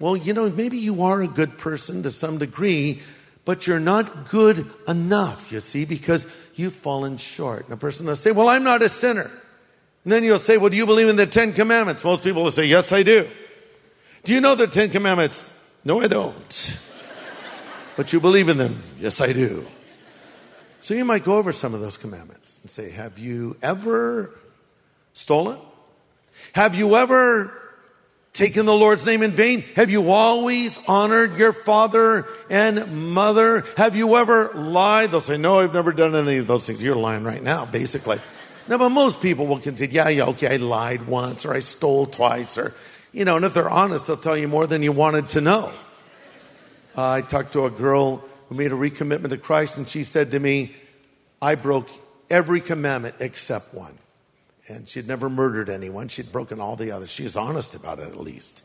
Well, 0.00 0.16
you 0.16 0.32
know, 0.32 0.50
maybe 0.50 0.78
you 0.78 1.02
are 1.02 1.22
a 1.22 1.28
good 1.28 1.56
person 1.56 2.02
to 2.02 2.10
some 2.10 2.38
degree, 2.38 3.00
but 3.44 3.66
you're 3.66 3.80
not 3.80 4.28
good 4.28 4.68
enough, 4.88 5.52
you 5.52 5.60
see, 5.60 5.84
because 5.84 6.26
you've 6.54 6.74
fallen 6.74 7.16
short. 7.16 7.64
And 7.64 7.72
a 7.72 7.76
person 7.76 8.06
will 8.06 8.16
say, 8.16 8.32
Well, 8.32 8.48
I'm 8.48 8.64
not 8.64 8.82
a 8.82 8.88
sinner. 8.88 9.30
And 10.04 10.12
then 10.12 10.24
you'll 10.24 10.38
say, 10.38 10.58
Well, 10.58 10.70
do 10.70 10.76
you 10.76 10.86
believe 10.86 11.08
in 11.08 11.16
the 11.16 11.26
Ten 11.26 11.52
Commandments? 11.52 12.04
Most 12.04 12.24
people 12.24 12.42
will 12.42 12.50
say, 12.50 12.66
Yes, 12.66 12.92
I 12.92 13.02
do. 13.02 13.28
Do 14.24 14.32
you 14.32 14.40
know 14.40 14.54
the 14.54 14.66
Ten 14.66 14.90
Commandments? 14.90 15.50
No, 15.84 16.00
I 16.00 16.08
don't. 16.08 16.80
but 17.96 18.12
you 18.12 18.20
believe 18.20 18.48
in 18.48 18.56
them? 18.56 18.78
Yes, 18.98 19.20
I 19.20 19.32
do. 19.32 19.66
So 20.80 20.94
you 20.94 21.04
might 21.04 21.24
go 21.24 21.38
over 21.38 21.52
some 21.52 21.72
of 21.72 21.80
those 21.80 21.96
commandments 21.96 22.58
and 22.62 22.70
say, 22.70 22.90
Have 22.90 23.18
you 23.18 23.56
ever 23.62 24.30
stolen? 25.12 25.58
Have 26.52 26.74
you 26.74 26.96
ever 26.96 27.63
taken 28.34 28.66
the 28.66 28.74
Lord's 28.74 29.06
name 29.06 29.22
in 29.22 29.30
vain? 29.30 29.62
Have 29.76 29.90
you 29.90 30.10
always 30.10 30.78
honored 30.88 31.38
your 31.38 31.52
father 31.52 32.26
and 32.50 33.12
mother? 33.12 33.64
Have 33.76 33.96
you 33.96 34.16
ever 34.16 34.50
lied? 34.54 35.12
They'll 35.12 35.20
say, 35.20 35.38
no, 35.38 35.60
I've 35.60 35.72
never 35.72 35.92
done 35.92 36.14
any 36.16 36.38
of 36.38 36.48
those 36.48 36.66
things. 36.66 36.82
You're 36.82 36.96
lying 36.96 37.22
right 37.22 37.42
now, 37.42 37.64
basically. 37.64 38.20
now, 38.68 38.78
but 38.78 38.90
most 38.90 39.22
people 39.22 39.46
will 39.46 39.60
concede, 39.60 39.92
yeah, 39.92 40.08
yeah, 40.08 40.24
okay, 40.26 40.54
I 40.54 40.56
lied 40.56 41.06
once 41.06 41.46
or 41.46 41.54
I 41.54 41.60
stole 41.60 42.06
twice 42.06 42.58
or, 42.58 42.74
you 43.12 43.24
know, 43.24 43.36
and 43.36 43.44
if 43.44 43.54
they're 43.54 43.70
honest, 43.70 44.08
they'll 44.08 44.16
tell 44.16 44.36
you 44.36 44.48
more 44.48 44.66
than 44.66 44.82
you 44.82 44.90
wanted 44.90 45.28
to 45.30 45.40
know. 45.40 45.70
Uh, 46.96 47.10
I 47.10 47.20
talked 47.20 47.52
to 47.52 47.66
a 47.66 47.70
girl 47.70 48.24
who 48.48 48.56
made 48.56 48.72
a 48.72 48.76
recommitment 48.76 49.30
to 49.30 49.38
Christ 49.38 49.78
and 49.78 49.88
she 49.88 50.02
said 50.02 50.32
to 50.32 50.40
me, 50.40 50.74
I 51.40 51.54
broke 51.54 51.88
every 52.28 52.60
commandment 52.60 53.14
except 53.20 53.72
one. 53.72 53.96
And 54.68 54.88
she'd 54.88 55.06
never 55.06 55.28
murdered 55.28 55.68
anyone. 55.68 56.08
She'd 56.08 56.32
broken 56.32 56.60
all 56.60 56.76
the 56.76 56.90
others. 56.90 57.10
She 57.10 57.24
was 57.24 57.36
honest 57.36 57.74
about 57.74 57.98
it 57.98 58.08
at 58.08 58.18
least. 58.18 58.62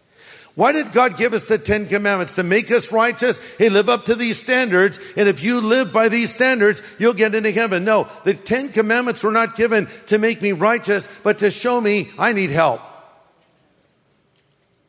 Why 0.55 0.71
did 0.71 0.91
God 0.91 1.17
give 1.17 1.33
us 1.33 1.47
the 1.47 1.57
Ten 1.57 1.87
Commandments? 1.87 2.35
To 2.35 2.43
make 2.43 2.71
us 2.71 2.91
righteous? 2.91 3.39
Hey, 3.57 3.69
live 3.69 3.87
up 3.87 4.05
to 4.05 4.15
these 4.15 4.41
standards. 4.41 4.99
And 5.15 5.29
if 5.29 5.43
you 5.43 5.61
live 5.61 5.93
by 5.93 6.09
these 6.09 6.33
standards, 6.33 6.81
you'll 6.99 7.13
get 7.13 7.35
into 7.35 7.51
heaven. 7.51 7.85
No, 7.85 8.07
the 8.23 8.33
Ten 8.33 8.69
Commandments 8.69 9.23
were 9.23 9.31
not 9.31 9.55
given 9.55 9.87
to 10.07 10.17
make 10.17 10.41
me 10.41 10.51
righteous, 10.51 11.07
but 11.23 11.39
to 11.39 11.51
show 11.51 11.79
me 11.79 12.09
I 12.17 12.33
need 12.33 12.49
help. 12.49 12.81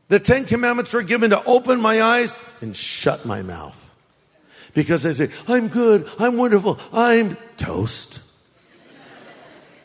The 0.08 0.18
Ten 0.18 0.44
Commandments 0.44 0.92
were 0.92 1.02
given 1.02 1.30
to 1.30 1.44
open 1.44 1.80
my 1.80 2.02
eyes 2.02 2.36
and 2.60 2.74
shut 2.74 3.24
my 3.24 3.42
mouth. 3.42 3.76
Because 4.74 5.02
they 5.02 5.14
say, 5.14 5.28
I'm 5.46 5.68
good, 5.68 6.08
I'm 6.18 6.36
wonderful, 6.36 6.78
I'm 6.92 7.36
toast. 7.56 8.20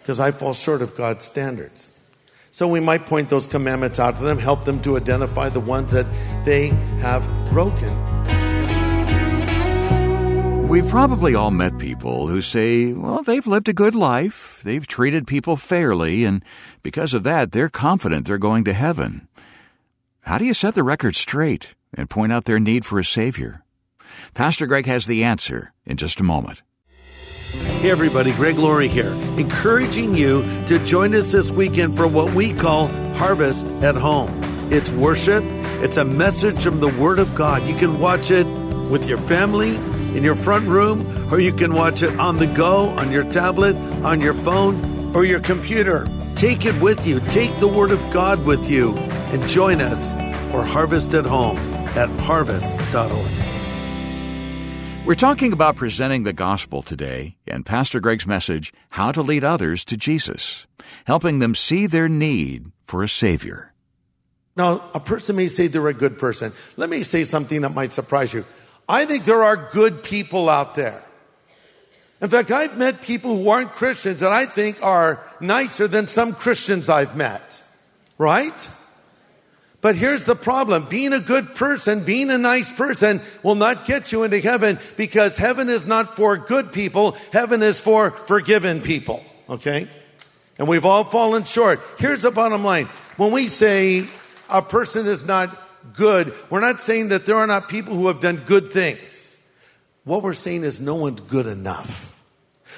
Because 0.06 0.20
I 0.20 0.30
fall 0.30 0.54
short 0.54 0.84
of 0.84 0.96
God's 0.96 1.26
standards. 1.26 2.00
So 2.52 2.68
we 2.68 2.80
might 2.80 3.08
point 3.08 3.32
those 3.32 3.48
commandments 3.48 4.00
out 4.00 4.18
to 4.18 4.24
them, 4.24 4.38
help 4.38 4.64
them 4.64 4.80
to 4.84 4.98
identify 4.98 5.50
the 5.50 5.60
ones 5.60 5.92
that 5.94 6.06
they 6.46 6.68
have 7.00 7.28
broken. 7.50 7.90
We've 10.68 10.88
probably 10.88 11.34
all 11.34 11.50
met 11.50 11.80
people 11.80 12.28
who 12.28 12.44
say, 12.44 12.94
well, 12.94 13.24
they've 13.24 13.48
lived 13.48 13.68
a 13.68 13.74
good 13.74 13.96
life, 13.96 14.62
they've 14.64 14.86
treated 14.86 15.26
people 15.26 15.58
fairly, 15.58 16.24
and 16.24 16.46
because 16.84 17.16
of 17.16 17.24
that, 17.24 17.52
they're 17.52 17.68
confident 17.68 18.28
they're 18.28 18.38
going 18.38 18.64
to 18.66 18.74
heaven. 18.74 19.28
How 20.22 20.38
do 20.38 20.46
you 20.46 20.54
set 20.54 20.76
the 20.76 20.84
record 20.84 21.16
straight 21.16 21.74
and 21.96 22.12
point 22.12 22.32
out 22.32 22.46
their 22.46 22.60
need 22.60 22.86
for 22.86 23.00
a 23.00 23.04
Savior? 23.04 23.64
Pastor 24.36 24.68
Greg 24.68 24.86
has 24.86 25.08
the 25.08 25.24
answer 25.24 25.74
in 25.84 25.98
just 25.98 26.20
a 26.20 26.24
moment. 26.24 26.62
Hey 27.62 27.90
everybody, 27.90 28.34
Greg 28.34 28.58
Laurie 28.58 28.88
here, 28.88 29.12
encouraging 29.38 30.14
you 30.16 30.44
to 30.66 30.78
join 30.86 31.14
us 31.16 31.32
this 31.32 31.52
weekend 31.52 31.96
for 31.96 32.08
what 32.08 32.34
we 32.34 32.52
call 32.52 32.88
Harvest 33.16 33.66
at 33.82 33.96
Home. 33.96 34.30
It's 34.72 34.92
worship, 34.92 35.44
it's 35.82 35.98
a 35.98 36.04
message 36.04 36.64
from 36.64 36.80
the 36.80 36.90
Word 37.00 37.20
of 37.20 37.34
God. 37.34 37.66
You 37.66 37.76
can 37.76 38.00
watch 38.00 38.30
it 38.30 38.46
with 38.90 39.08
your 39.08 39.18
family 39.18 39.76
in 40.18 40.24
your 40.24 40.36
front 40.36 40.68
room, 40.68 41.32
or 41.34 41.40
you 41.40 41.54
can 41.54 41.74
watch 41.74 42.04
it 42.04 42.20
on 42.20 42.38
the 42.38 42.48
go, 42.48 42.90
on 42.90 43.12
your 43.12 43.24
tablet, 43.32 43.76
on 44.04 44.20
your 44.20 44.34
phone, 44.34 45.16
or 45.16 45.24
your 45.24 45.40
computer. 45.40 46.08
Take 46.36 46.66
it 46.66 46.80
with 46.82 47.08
you, 47.08 47.20
take 47.20 47.58
the 47.60 47.68
Word 47.68 47.92
of 47.92 48.12
God 48.12 48.44
with 48.46 48.70
you, 48.70 48.96
and 49.32 49.42
join 49.48 49.80
us 49.80 50.14
for 50.52 50.64
Harvest 50.64 51.14
at 51.14 51.26
Home 51.26 51.58
at 51.96 52.10
harvest.org. 52.20 53.55
We're 55.06 55.14
talking 55.14 55.54
about 55.54 55.76
presenting 55.76 56.24
the 56.24 56.34
gospel 56.34 56.82
today 56.82 57.38
and 57.46 57.64
Pastor 57.64 58.00
Greg's 58.00 58.26
message, 58.26 58.74
How 58.90 59.12
to 59.12 59.22
Lead 59.22 59.44
Others 59.44 59.86
to 59.86 59.98
Jesus, 59.98 60.66
helping 61.06 61.38
them 61.38 61.54
see 61.54 61.86
their 61.86 62.10
need 62.10 62.72
for 62.88 63.04
a 63.04 63.08
Savior. 63.08 63.72
Now, 64.56 64.82
a 64.96 65.00
person 65.00 65.36
may 65.36 65.48
say 65.48 65.68
they're 65.68 65.88
a 65.90 65.94
good 65.94 66.18
person. 66.18 66.54
Let 66.76 66.90
me 66.90 67.04
say 67.04 67.24
something 67.24 67.62
that 67.62 67.76
might 67.76 67.94
surprise 67.94 68.34
you. 68.34 68.46
I 68.90 69.06
think 69.06 69.26
there 69.26 69.44
are 69.44 69.70
good 69.72 70.02
people 70.02 70.50
out 70.50 70.74
there. 70.74 71.04
In 72.20 72.30
fact, 72.30 72.50
I've 72.50 72.76
met 72.76 73.04
people 73.04 73.38
who 73.38 73.48
aren't 73.48 73.70
Christians 73.70 74.22
that 74.22 74.32
I 74.32 74.48
think 74.48 74.82
are 74.82 75.24
nicer 75.40 75.88
than 75.88 76.08
some 76.08 76.34
Christians 76.34 76.90
I've 76.90 77.16
met. 77.16 77.62
Right? 78.18 78.70
But 79.86 79.96
here's 79.96 80.26
the 80.26 80.36
problem. 80.36 80.88
Being 80.90 81.14
a 81.14 81.20
good 81.20 81.54
person, 81.54 82.04
being 82.04 82.32
a 82.32 82.40
nice 82.40 82.72
person 82.72 83.22
will 83.44 83.54
not 83.54 83.86
get 83.86 84.12
you 84.12 84.24
into 84.24 84.40
heaven 84.40 84.80
because 84.98 85.38
heaven 85.38 85.70
is 85.70 85.86
not 85.86 86.16
for 86.16 86.38
good 86.38 86.74
people. 86.74 87.12
Heaven 87.32 87.62
is 87.62 87.80
for 87.80 88.10
forgiven 88.10 88.82
people. 88.82 89.24
Okay? 89.48 89.88
And 90.58 90.68
we've 90.68 90.86
all 90.86 91.04
fallen 91.04 91.44
short. 91.44 91.80
Here's 92.00 92.24
the 92.24 92.32
bottom 92.32 92.64
line. 92.64 92.88
When 93.18 93.32
we 93.32 93.48
say 93.48 94.08
a 94.50 94.64
person 94.64 95.06
is 95.06 95.24
not 95.24 95.56
good, 95.94 96.34
we're 96.50 96.62
not 96.62 96.82
saying 96.82 97.10
that 97.10 97.28
there 97.28 97.38
are 97.38 97.46
not 97.46 97.70
people 97.70 97.94
who 97.94 98.08
have 98.08 98.20
done 98.20 98.38
good 98.38 98.72
things. 98.72 99.38
What 100.04 100.24
we're 100.24 100.34
saying 100.34 100.64
is 100.64 100.82
no 100.82 100.96
one's 100.96 101.22
good 101.22 101.46
enough. 101.46 102.15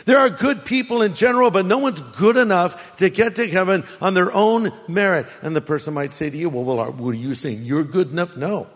There 0.07 0.17
are 0.17 0.29
good 0.29 0.63
people 0.63 1.01
in 1.01 1.15
general, 1.15 1.51
but 1.51 1.65
no 1.65 1.79
one's 1.79 1.99
good 1.99 2.37
enough 2.37 2.95
to 2.97 3.09
get 3.09 3.35
to 3.35 3.47
heaven 3.49 3.83
on 4.01 4.13
their 4.13 4.31
own 4.31 4.71
merit. 4.87 5.25
And 5.41 5.53
the 5.53 5.59
person 5.59 5.93
might 5.93 6.13
say 6.13 6.29
to 6.29 6.37
you, 6.37 6.47
well, 6.47 6.63
well 6.63 6.93
what 6.93 7.09
are 7.09 7.17
you 7.17 7.33
saying? 7.33 7.63
You're 7.63 7.83
good 7.83 8.11
enough? 8.11 8.37
No. 8.37 8.67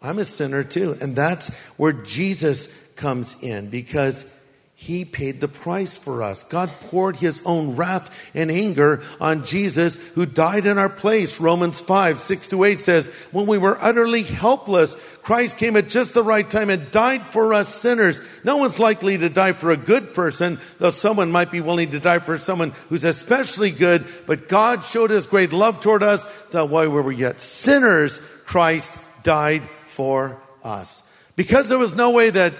I'm 0.00 0.18
a 0.18 0.24
sinner 0.24 0.64
too. 0.64 0.96
And 0.98 1.14
that's 1.14 1.54
where 1.76 1.92
Jesus 1.92 2.74
comes 2.96 3.42
in 3.42 3.68
because 3.68 4.34
he 4.82 5.04
paid 5.04 5.40
the 5.40 5.46
price 5.46 5.96
for 5.96 6.24
us. 6.24 6.42
God 6.42 6.68
poured 6.80 7.14
his 7.14 7.40
own 7.46 7.76
wrath 7.76 8.12
and 8.34 8.50
anger 8.50 9.00
on 9.20 9.44
Jesus 9.44 9.94
who 10.14 10.26
died 10.26 10.66
in 10.66 10.76
our 10.76 10.88
place. 10.88 11.40
Romans 11.40 11.80
5, 11.80 12.18
6 12.18 12.48
to 12.48 12.64
8 12.64 12.80
says, 12.80 13.06
when 13.30 13.46
we 13.46 13.58
were 13.58 13.80
utterly 13.80 14.24
helpless, 14.24 14.96
Christ 15.22 15.56
came 15.56 15.76
at 15.76 15.88
just 15.88 16.14
the 16.14 16.24
right 16.24 16.50
time 16.50 16.68
and 16.68 16.90
died 16.90 17.22
for 17.22 17.54
us 17.54 17.72
sinners. 17.72 18.20
No 18.42 18.56
one's 18.56 18.80
likely 18.80 19.16
to 19.18 19.28
die 19.28 19.52
for 19.52 19.70
a 19.70 19.76
good 19.76 20.14
person, 20.14 20.58
though 20.80 20.90
someone 20.90 21.30
might 21.30 21.52
be 21.52 21.60
willing 21.60 21.92
to 21.92 22.00
die 22.00 22.18
for 22.18 22.36
someone 22.36 22.72
who's 22.88 23.04
especially 23.04 23.70
good. 23.70 24.04
But 24.26 24.48
God 24.48 24.84
showed 24.84 25.10
his 25.10 25.28
great 25.28 25.52
love 25.52 25.80
toward 25.80 26.02
us 26.02 26.24
that 26.48 26.70
while 26.70 26.90
we 26.90 27.00
were 27.00 27.12
yet 27.12 27.40
sinners, 27.40 28.18
Christ 28.46 28.98
died 29.22 29.62
for 29.86 30.42
us. 30.64 31.08
Because 31.36 31.68
there 31.68 31.78
was 31.78 31.94
no 31.94 32.10
way 32.10 32.30
that 32.30 32.52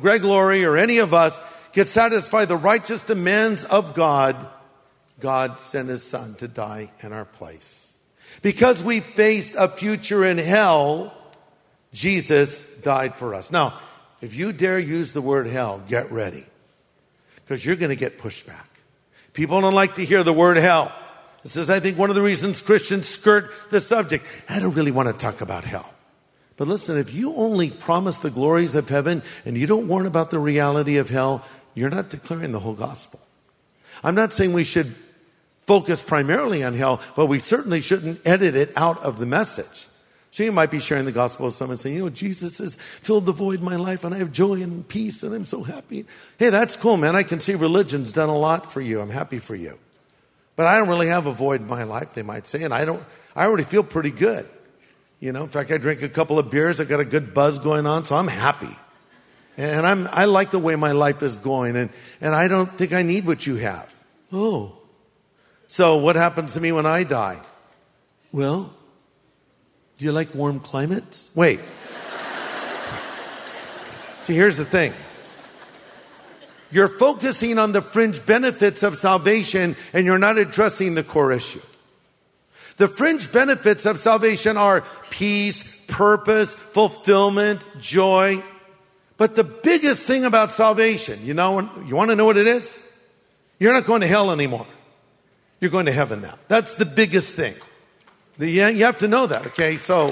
Greg 0.00 0.24
Laurie 0.24 0.64
or 0.64 0.76
any 0.76 0.98
of 0.98 1.14
us 1.14 1.40
could 1.72 1.88
satisfy 1.88 2.44
the 2.44 2.56
righteous 2.56 3.04
demands 3.04 3.64
of 3.64 3.94
God, 3.94 4.36
God 5.20 5.60
sent 5.60 5.88
his 5.88 6.02
son 6.02 6.34
to 6.36 6.48
die 6.48 6.90
in 7.02 7.12
our 7.12 7.24
place. 7.24 7.96
Because 8.42 8.82
we 8.82 9.00
faced 9.00 9.54
a 9.58 9.68
future 9.68 10.24
in 10.24 10.38
hell, 10.38 11.14
Jesus 11.92 12.76
died 12.78 13.14
for 13.14 13.34
us. 13.34 13.52
Now, 13.52 13.78
if 14.20 14.34
you 14.34 14.52
dare 14.52 14.78
use 14.78 15.12
the 15.12 15.22
word 15.22 15.46
hell, 15.46 15.82
get 15.88 16.10
ready. 16.10 16.44
Because 17.36 17.64
you're 17.64 17.76
going 17.76 17.90
to 17.90 17.96
get 17.96 18.18
pushback. 18.18 18.66
People 19.32 19.60
don't 19.60 19.74
like 19.74 19.96
to 19.96 20.04
hear 20.04 20.22
the 20.22 20.32
word 20.32 20.56
hell. 20.56 20.92
This 21.42 21.56
is, 21.56 21.70
I 21.70 21.80
think, 21.80 21.98
one 21.98 22.10
of 22.10 22.16
the 22.16 22.22
reasons 22.22 22.60
Christians 22.60 23.08
skirt 23.08 23.50
the 23.70 23.80
subject. 23.80 24.24
I 24.48 24.60
don't 24.60 24.74
really 24.74 24.90
want 24.90 25.08
to 25.08 25.14
talk 25.14 25.40
about 25.40 25.64
hell. 25.64 25.90
But 26.56 26.68
listen, 26.68 26.98
if 26.98 27.14
you 27.14 27.34
only 27.34 27.70
promise 27.70 28.20
the 28.20 28.30
glories 28.30 28.74
of 28.74 28.90
heaven 28.90 29.22
and 29.46 29.56
you 29.56 29.66
don't 29.66 29.88
warn 29.88 30.04
about 30.04 30.30
the 30.30 30.38
reality 30.38 30.98
of 30.98 31.08
hell, 31.08 31.42
you're 31.74 31.90
not 31.90 32.10
declaring 32.10 32.52
the 32.52 32.60
whole 32.60 32.74
gospel. 32.74 33.20
I'm 34.02 34.14
not 34.14 34.32
saying 34.32 34.52
we 34.52 34.64
should 34.64 34.94
focus 35.60 36.02
primarily 36.02 36.64
on 36.64 36.74
hell, 36.74 37.00
but 37.16 37.26
we 37.26 37.38
certainly 37.38 37.80
shouldn't 37.80 38.26
edit 38.26 38.54
it 38.54 38.72
out 38.76 39.02
of 39.02 39.18
the 39.18 39.26
message. 39.26 39.86
So 40.32 40.44
you 40.44 40.52
might 40.52 40.70
be 40.70 40.78
sharing 40.78 41.04
the 41.04 41.12
gospel 41.12 41.46
with 41.46 41.54
someone 41.54 41.76
saying, 41.76 41.96
you 41.96 42.02
know, 42.02 42.10
Jesus 42.10 42.58
has 42.58 42.76
filled 42.76 43.26
the 43.26 43.32
void 43.32 43.58
in 43.58 43.64
my 43.64 43.76
life 43.76 44.04
and 44.04 44.14
I 44.14 44.18
have 44.18 44.32
joy 44.32 44.62
and 44.62 44.86
peace 44.86 45.22
and 45.22 45.34
I'm 45.34 45.44
so 45.44 45.64
happy. 45.64 46.06
Hey, 46.38 46.50
that's 46.50 46.76
cool, 46.76 46.96
man. 46.96 47.16
I 47.16 47.24
can 47.24 47.40
see 47.40 47.54
religion's 47.54 48.12
done 48.12 48.28
a 48.28 48.36
lot 48.36 48.72
for 48.72 48.80
you. 48.80 49.00
I'm 49.00 49.10
happy 49.10 49.40
for 49.40 49.56
you. 49.56 49.76
But 50.54 50.66
I 50.66 50.78
don't 50.78 50.88
really 50.88 51.08
have 51.08 51.26
a 51.26 51.32
void 51.32 51.62
in 51.62 51.66
my 51.66 51.84
life, 51.84 52.14
they 52.14 52.22
might 52.22 52.46
say, 52.46 52.62
and 52.62 52.72
I 52.72 52.84
don't, 52.84 53.02
I 53.34 53.46
already 53.46 53.64
feel 53.64 53.82
pretty 53.82 54.10
good. 54.10 54.46
You 55.20 55.32
know, 55.32 55.42
in 55.42 55.48
fact, 55.48 55.70
I 55.70 55.78
drink 55.78 56.02
a 56.02 56.08
couple 56.08 56.38
of 56.38 56.50
beers. 56.50 56.80
I 56.80 56.84
got 56.84 57.00
a 57.00 57.04
good 57.04 57.34
buzz 57.34 57.58
going 57.58 57.86
on, 57.86 58.04
so 58.04 58.16
I'm 58.16 58.28
happy. 58.28 58.74
And 59.60 59.86
I'm, 59.86 60.08
I 60.10 60.24
like 60.24 60.52
the 60.52 60.58
way 60.58 60.74
my 60.74 60.92
life 60.92 61.22
is 61.22 61.36
going, 61.36 61.76
and, 61.76 61.90
and 62.22 62.34
I 62.34 62.48
don't 62.48 62.66
think 62.66 62.94
I 62.94 63.02
need 63.02 63.26
what 63.26 63.46
you 63.46 63.56
have. 63.56 63.94
Oh. 64.32 64.72
So, 65.66 65.98
what 65.98 66.16
happens 66.16 66.54
to 66.54 66.60
me 66.60 66.72
when 66.72 66.86
I 66.86 67.04
die? 67.04 67.38
Well, 68.32 68.72
do 69.98 70.06
you 70.06 70.12
like 70.12 70.34
warm 70.34 70.60
climates? 70.60 71.30
Wait. 71.34 71.60
See, 74.22 74.34
here's 74.34 74.56
the 74.56 74.64
thing. 74.64 74.94
You're 76.70 76.88
focusing 76.88 77.58
on 77.58 77.72
the 77.72 77.82
fringe 77.82 78.24
benefits 78.24 78.82
of 78.82 78.96
salvation 78.96 79.76
and 79.92 80.06
you're 80.06 80.18
not 80.18 80.38
addressing 80.38 80.94
the 80.94 81.02
core 81.02 81.32
issue. 81.32 81.60
The 82.78 82.88
fringe 82.88 83.30
benefits 83.30 83.84
of 83.84 84.00
salvation 84.00 84.56
are 84.56 84.84
peace, 85.10 85.82
purpose, 85.86 86.54
fulfillment, 86.54 87.62
joy. 87.78 88.42
But 89.20 89.36
the 89.36 89.44
biggest 89.44 90.06
thing 90.06 90.24
about 90.24 90.50
salvation, 90.50 91.18
you 91.22 91.34
know, 91.34 91.68
you 91.86 91.94
want 91.94 92.08
to 92.08 92.16
know 92.16 92.24
what 92.24 92.38
it 92.38 92.46
is? 92.46 92.90
You're 93.58 93.74
not 93.74 93.84
going 93.84 94.00
to 94.00 94.06
hell 94.06 94.30
anymore. 94.30 94.66
You're 95.60 95.70
going 95.70 95.84
to 95.84 95.92
heaven 95.92 96.22
now. 96.22 96.38
That's 96.48 96.72
the 96.72 96.86
biggest 96.86 97.36
thing. 97.36 97.54
You 98.38 98.62
have 98.62 98.96
to 99.00 99.08
know 99.08 99.26
that, 99.26 99.48
okay? 99.48 99.76
So, 99.76 100.06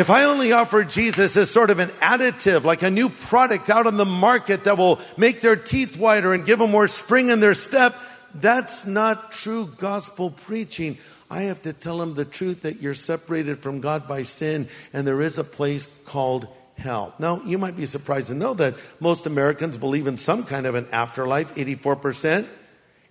if 0.00 0.08
I 0.08 0.24
only 0.24 0.52
offer 0.52 0.84
Jesus 0.84 1.36
as 1.36 1.50
sort 1.50 1.68
of 1.68 1.78
an 1.78 1.90
additive, 2.00 2.64
like 2.64 2.80
a 2.80 2.88
new 2.88 3.10
product 3.10 3.68
out 3.68 3.86
on 3.86 3.98
the 3.98 4.06
market 4.06 4.64
that 4.64 4.78
will 4.78 5.02
make 5.18 5.42
their 5.42 5.54
teeth 5.54 5.98
whiter 5.98 6.32
and 6.32 6.46
give 6.46 6.60
them 6.60 6.70
more 6.70 6.88
spring 6.88 7.28
in 7.28 7.40
their 7.40 7.52
step, 7.52 7.94
that's 8.34 8.86
not 8.86 9.32
true 9.32 9.68
gospel 9.76 10.30
preaching. 10.30 10.96
I 11.34 11.42
have 11.42 11.62
to 11.62 11.72
tell 11.72 11.98
them 11.98 12.14
the 12.14 12.24
truth 12.24 12.62
that 12.62 12.80
you're 12.80 12.94
separated 12.94 13.58
from 13.58 13.80
God 13.80 14.06
by 14.06 14.22
sin 14.22 14.68
and 14.92 15.04
there 15.04 15.20
is 15.20 15.36
a 15.36 15.42
place 15.42 15.88
called 16.04 16.46
hell. 16.78 17.12
Now, 17.18 17.42
you 17.44 17.58
might 17.58 17.76
be 17.76 17.86
surprised 17.86 18.28
to 18.28 18.34
know 18.34 18.54
that 18.54 18.74
most 19.00 19.26
Americans 19.26 19.76
believe 19.76 20.06
in 20.06 20.16
some 20.16 20.44
kind 20.44 20.64
of 20.64 20.76
an 20.76 20.86
afterlife, 20.92 21.52
84%. 21.56 22.46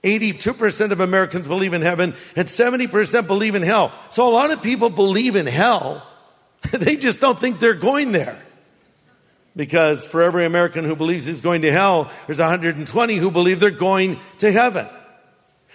82% 0.03 0.91
of 0.91 1.01
Americans 1.01 1.49
believe 1.49 1.73
in 1.73 1.81
heaven 1.81 2.13
and 2.37 2.47
70% 2.47 3.27
believe 3.27 3.55
in 3.55 3.61
hell. 3.61 3.91
So 4.09 4.25
a 4.25 4.31
lot 4.31 4.51
of 4.51 4.63
people 4.63 4.89
believe 4.89 5.35
in 5.35 5.45
hell. 5.45 6.01
they 6.71 6.95
just 6.95 7.19
don't 7.19 7.37
think 7.37 7.59
they're 7.59 7.73
going 7.73 8.13
there. 8.13 8.41
Because 9.53 10.07
for 10.07 10.21
every 10.21 10.45
American 10.45 10.85
who 10.85 10.95
believes 10.95 11.25
he's 11.25 11.41
going 11.41 11.63
to 11.63 11.73
hell, 11.73 12.09
there's 12.27 12.39
120 12.39 13.15
who 13.15 13.31
believe 13.31 13.59
they're 13.59 13.69
going 13.69 14.17
to 14.37 14.49
heaven. 14.49 14.87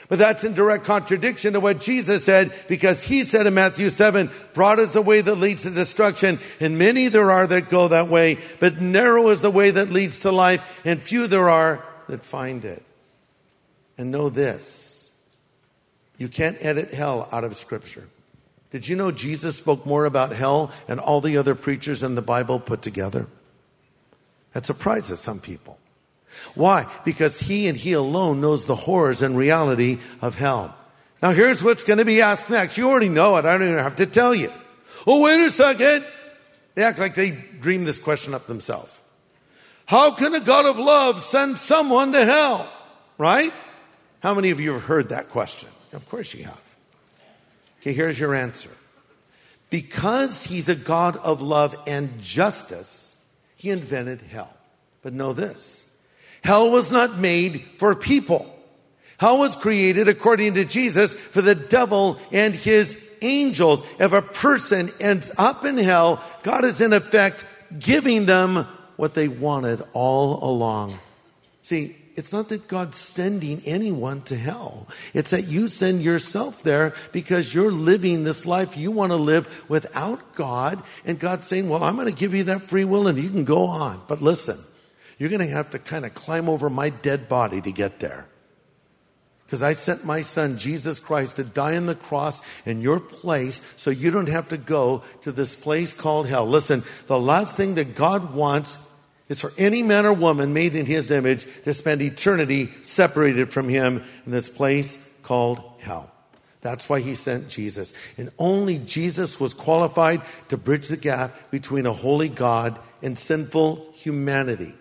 But 0.08 0.18
that's 0.18 0.44
in 0.44 0.54
direct 0.54 0.84
contradiction 0.84 1.52
to 1.52 1.60
what 1.60 1.80
Jesus 1.80 2.24
said 2.24 2.52
because 2.66 3.04
he 3.04 3.24
said 3.24 3.46
in 3.46 3.54
Matthew 3.54 3.90
7, 3.90 4.30
broad 4.54 4.78
is 4.78 4.92
the 4.92 5.02
way 5.02 5.20
that 5.20 5.34
leads 5.34 5.64
to 5.64 5.70
destruction 5.70 6.38
and 6.60 6.78
many 6.78 7.08
there 7.08 7.30
are 7.30 7.46
that 7.46 7.68
go 7.68 7.88
that 7.88 8.08
way, 8.08 8.38
but 8.60 8.80
narrow 8.80 9.28
is 9.28 9.42
the 9.42 9.50
way 9.50 9.70
that 9.70 9.90
leads 9.90 10.20
to 10.20 10.32
life 10.32 10.80
and 10.84 11.00
few 11.00 11.26
there 11.26 11.48
are 11.48 11.84
that 12.08 12.22
find 12.22 12.64
it. 12.64 12.82
And 13.98 14.10
know 14.10 14.30
this, 14.30 15.14
you 16.16 16.28
can't 16.28 16.56
edit 16.60 16.94
hell 16.94 17.28
out 17.32 17.44
of 17.44 17.56
scripture. 17.56 18.08
Did 18.70 18.86
you 18.86 18.96
know 18.96 19.10
Jesus 19.10 19.56
spoke 19.56 19.86
more 19.86 20.04
about 20.04 20.32
hell 20.32 20.72
and 20.88 21.00
all 21.00 21.20
the 21.20 21.36
other 21.36 21.54
preachers 21.54 22.02
in 22.02 22.14
the 22.14 22.22
Bible 22.22 22.60
put 22.60 22.82
together? 22.82 23.26
That 24.52 24.66
surprises 24.66 25.20
some 25.20 25.38
people. 25.38 25.78
Why? 26.54 26.86
Because 27.04 27.40
he 27.40 27.68
and 27.68 27.76
he 27.76 27.92
alone 27.92 28.40
knows 28.40 28.66
the 28.66 28.74
horrors 28.74 29.22
and 29.22 29.36
reality 29.36 29.98
of 30.20 30.36
hell. 30.36 30.74
Now 31.22 31.30
here's 31.32 31.62
what's 31.62 31.84
going 31.84 31.98
to 31.98 32.04
be 32.04 32.20
asked 32.20 32.50
next. 32.50 32.78
You 32.78 32.88
already 32.88 33.08
know 33.08 33.36
it. 33.36 33.44
I 33.44 33.56
don't 33.56 33.68
even 33.68 33.82
have 33.82 33.96
to 33.96 34.06
tell 34.06 34.34
you. 34.34 34.52
Oh, 35.06 35.22
wait 35.22 35.44
a 35.44 35.50
second. 35.50 36.04
They 36.74 36.82
act 36.82 36.98
like 36.98 37.14
they 37.14 37.30
dreamed 37.30 37.86
this 37.86 37.98
question 37.98 38.34
up 38.34 38.46
themselves. 38.46 39.00
How 39.86 40.12
can 40.12 40.34
a 40.34 40.40
God 40.40 40.66
of 40.66 40.78
love 40.78 41.22
send 41.22 41.58
someone 41.58 42.12
to 42.12 42.24
hell? 42.24 42.70
Right? 43.16 43.52
How 44.20 44.34
many 44.34 44.50
of 44.50 44.60
you 44.60 44.72
have 44.72 44.82
heard 44.82 45.08
that 45.08 45.30
question? 45.30 45.70
Of 45.92 46.08
course 46.08 46.34
you 46.34 46.44
have. 46.44 46.76
Okay, 47.80 47.92
here's 47.92 48.18
your 48.18 48.34
answer. 48.34 48.70
Because 49.70 50.44
he's 50.44 50.68
a 50.68 50.74
God 50.74 51.16
of 51.16 51.42
love 51.42 51.74
and 51.86 52.20
justice, 52.20 53.24
he 53.56 53.70
invented 53.70 54.20
hell. 54.22 54.54
But 55.02 55.12
know 55.12 55.32
this 55.32 55.87
hell 56.42 56.70
was 56.70 56.90
not 56.90 57.18
made 57.18 57.62
for 57.78 57.94
people. 57.94 58.54
Hell 59.18 59.38
was 59.38 59.56
created, 59.56 60.06
according 60.08 60.54
to 60.54 60.64
Jesus, 60.64 61.14
for 61.14 61.42
the 61.42 61.56
devil 61.56 62.18
and 62.30 62.54
his 62.54 63.08
angels. 63.20 63.82
If 63.98 64.12
a 64.12 64.22
person 64.22 64.90
ends 65.00 65.32
up 65.36 65.64
in 65.64 65.76
hell, 65.76 66.24
God 66.44 66.64
is 66.64 66.80
in 66.80 66.92
effect 66.92 67.44
giving 67.78 68.26
them 68.26 68.66
what 68.96 69.14
they 69.14 69.28
wanted 69.28 69.82
all 69.92 70.42
along. 70.48 70.98
See, 71.62 71.96
it's 72.18 72.32
not 72.32 72.48
that 72.48 72.66
God's 72.66 72.96
sending 72.96 73.62
anyone 73.64 74.22
to 74.22 74.36
hell. 74.36 74.88
It's 75.14 75.30
that 75.30 75.46
you 75.46 75.68
send 75.68 76.02
yourself 76.02 76.64
there 76.64 76.92
because 77.12 77.54
you're 77.54 77.70
living 77.70 78.24
this 78.24 78.44
life 78.44 78.76
you 78.76 78.90
want 78.90 79.12
to 79.12 79.16
live 79.16 79.70
without 79.70 80.34
God. 80.34 80.82
And 81.04 81.20
God's 81.20 81.46
saying, 81.46 81.68
Well, 81.68 81.84
I'm 81.84 81.94
going 81.94 82.12
to 82.12 82.20
give 82.20 82.34
you 82.34 82.42
that 82.44 82.62
free 82.62 82.84
will 82.84 83.06
and 83.06 83.18
you 83.18 83.30
can 83.30 83.44
go 83.44 83.66
on. 83.66 84.00
But 84.08 84.20
listen, 84.20 84.58
you're 85.18 85.28
going 85.28 85.40
to 85.40 85.46
have 85.46 85.70
to 85.70 85.78
kind 85.78 86.06
of 86.06 86.14
climb 86.14 86.48
over 86.48 86.70
my 86.70 86.90
dead 86.90 87.28
body 87.28 87.60
to 87.60 87.72
get 87.72 88.00
there. 88.00 88.26
Because 89.44 89.62
I 89.62 89.72
sent 89.72 90.04
my 90.04 90.20
son, 90.20 90.58
Jesus 90.58 91.00
Christ, 91.00 91.36
to 91.36 91.44
die 91.44 91.76
on 91.76 91.86
the 91.86 91.94
cross 91.94 92.42
in 92.66 92.82
your 92.82 93.00
place 93.00 93.62
so 93.76 93.90
you 93.90 94.10
don't 94.10 94.28
have 94.28 94.50
to 94.50 94.58
go 94.58 95.02
to 95.22 95.32
this 95.32 95.54
place 95.54 95.94
called 95.94 96.28
hell. 96.28 96.46
Listen, 96.46 96.82
the 97.06 97.18
last 97.18 97.56
thing 97.56 97.74
that 97.76 97.94
God 97.94 98.34
wants 98.34 98.90
is 99.30 99.40
for 99.40 99.50
any 99.56 99.82
man 99.82 100.04
or 100.04 100.12
woman 100.12 100.52
made 100.52 100.74
in 100.74 100.84
his 100.84 101.10
image 101.10 101.46
to 101.62 101.72
spend 101.72 102.02
eternity 102.02 102.68
separated 102.82 103.50
from 103.50 103.70
him 103.70 104.04
in 104.26 104.32
this 104.32 104.50
place 104.50 105.08
called 105.22 105.62
hell. 105.80 106.10
That's 106.60 106.88
why 106.88 107.00
he 107.00 107.14
sent 107.14 107.48
Jesus. 107.48 107.94
And 108.18 108.30
only 108.38 108.78
Jesus 108.78 109.40
was 109.40 109.54
qualified 109.54 110.20
to 110.48 110.58
bridge 110.58 110.88
the 110.88 110.96
gap 110.98 111.50
between 111.50 111.86
a 111.86 111.92
holy 111.92 112.28
God 112.28 112.78
and 113.02 113.18
sinful 113.18 113.92
humanity. 113.94 114.74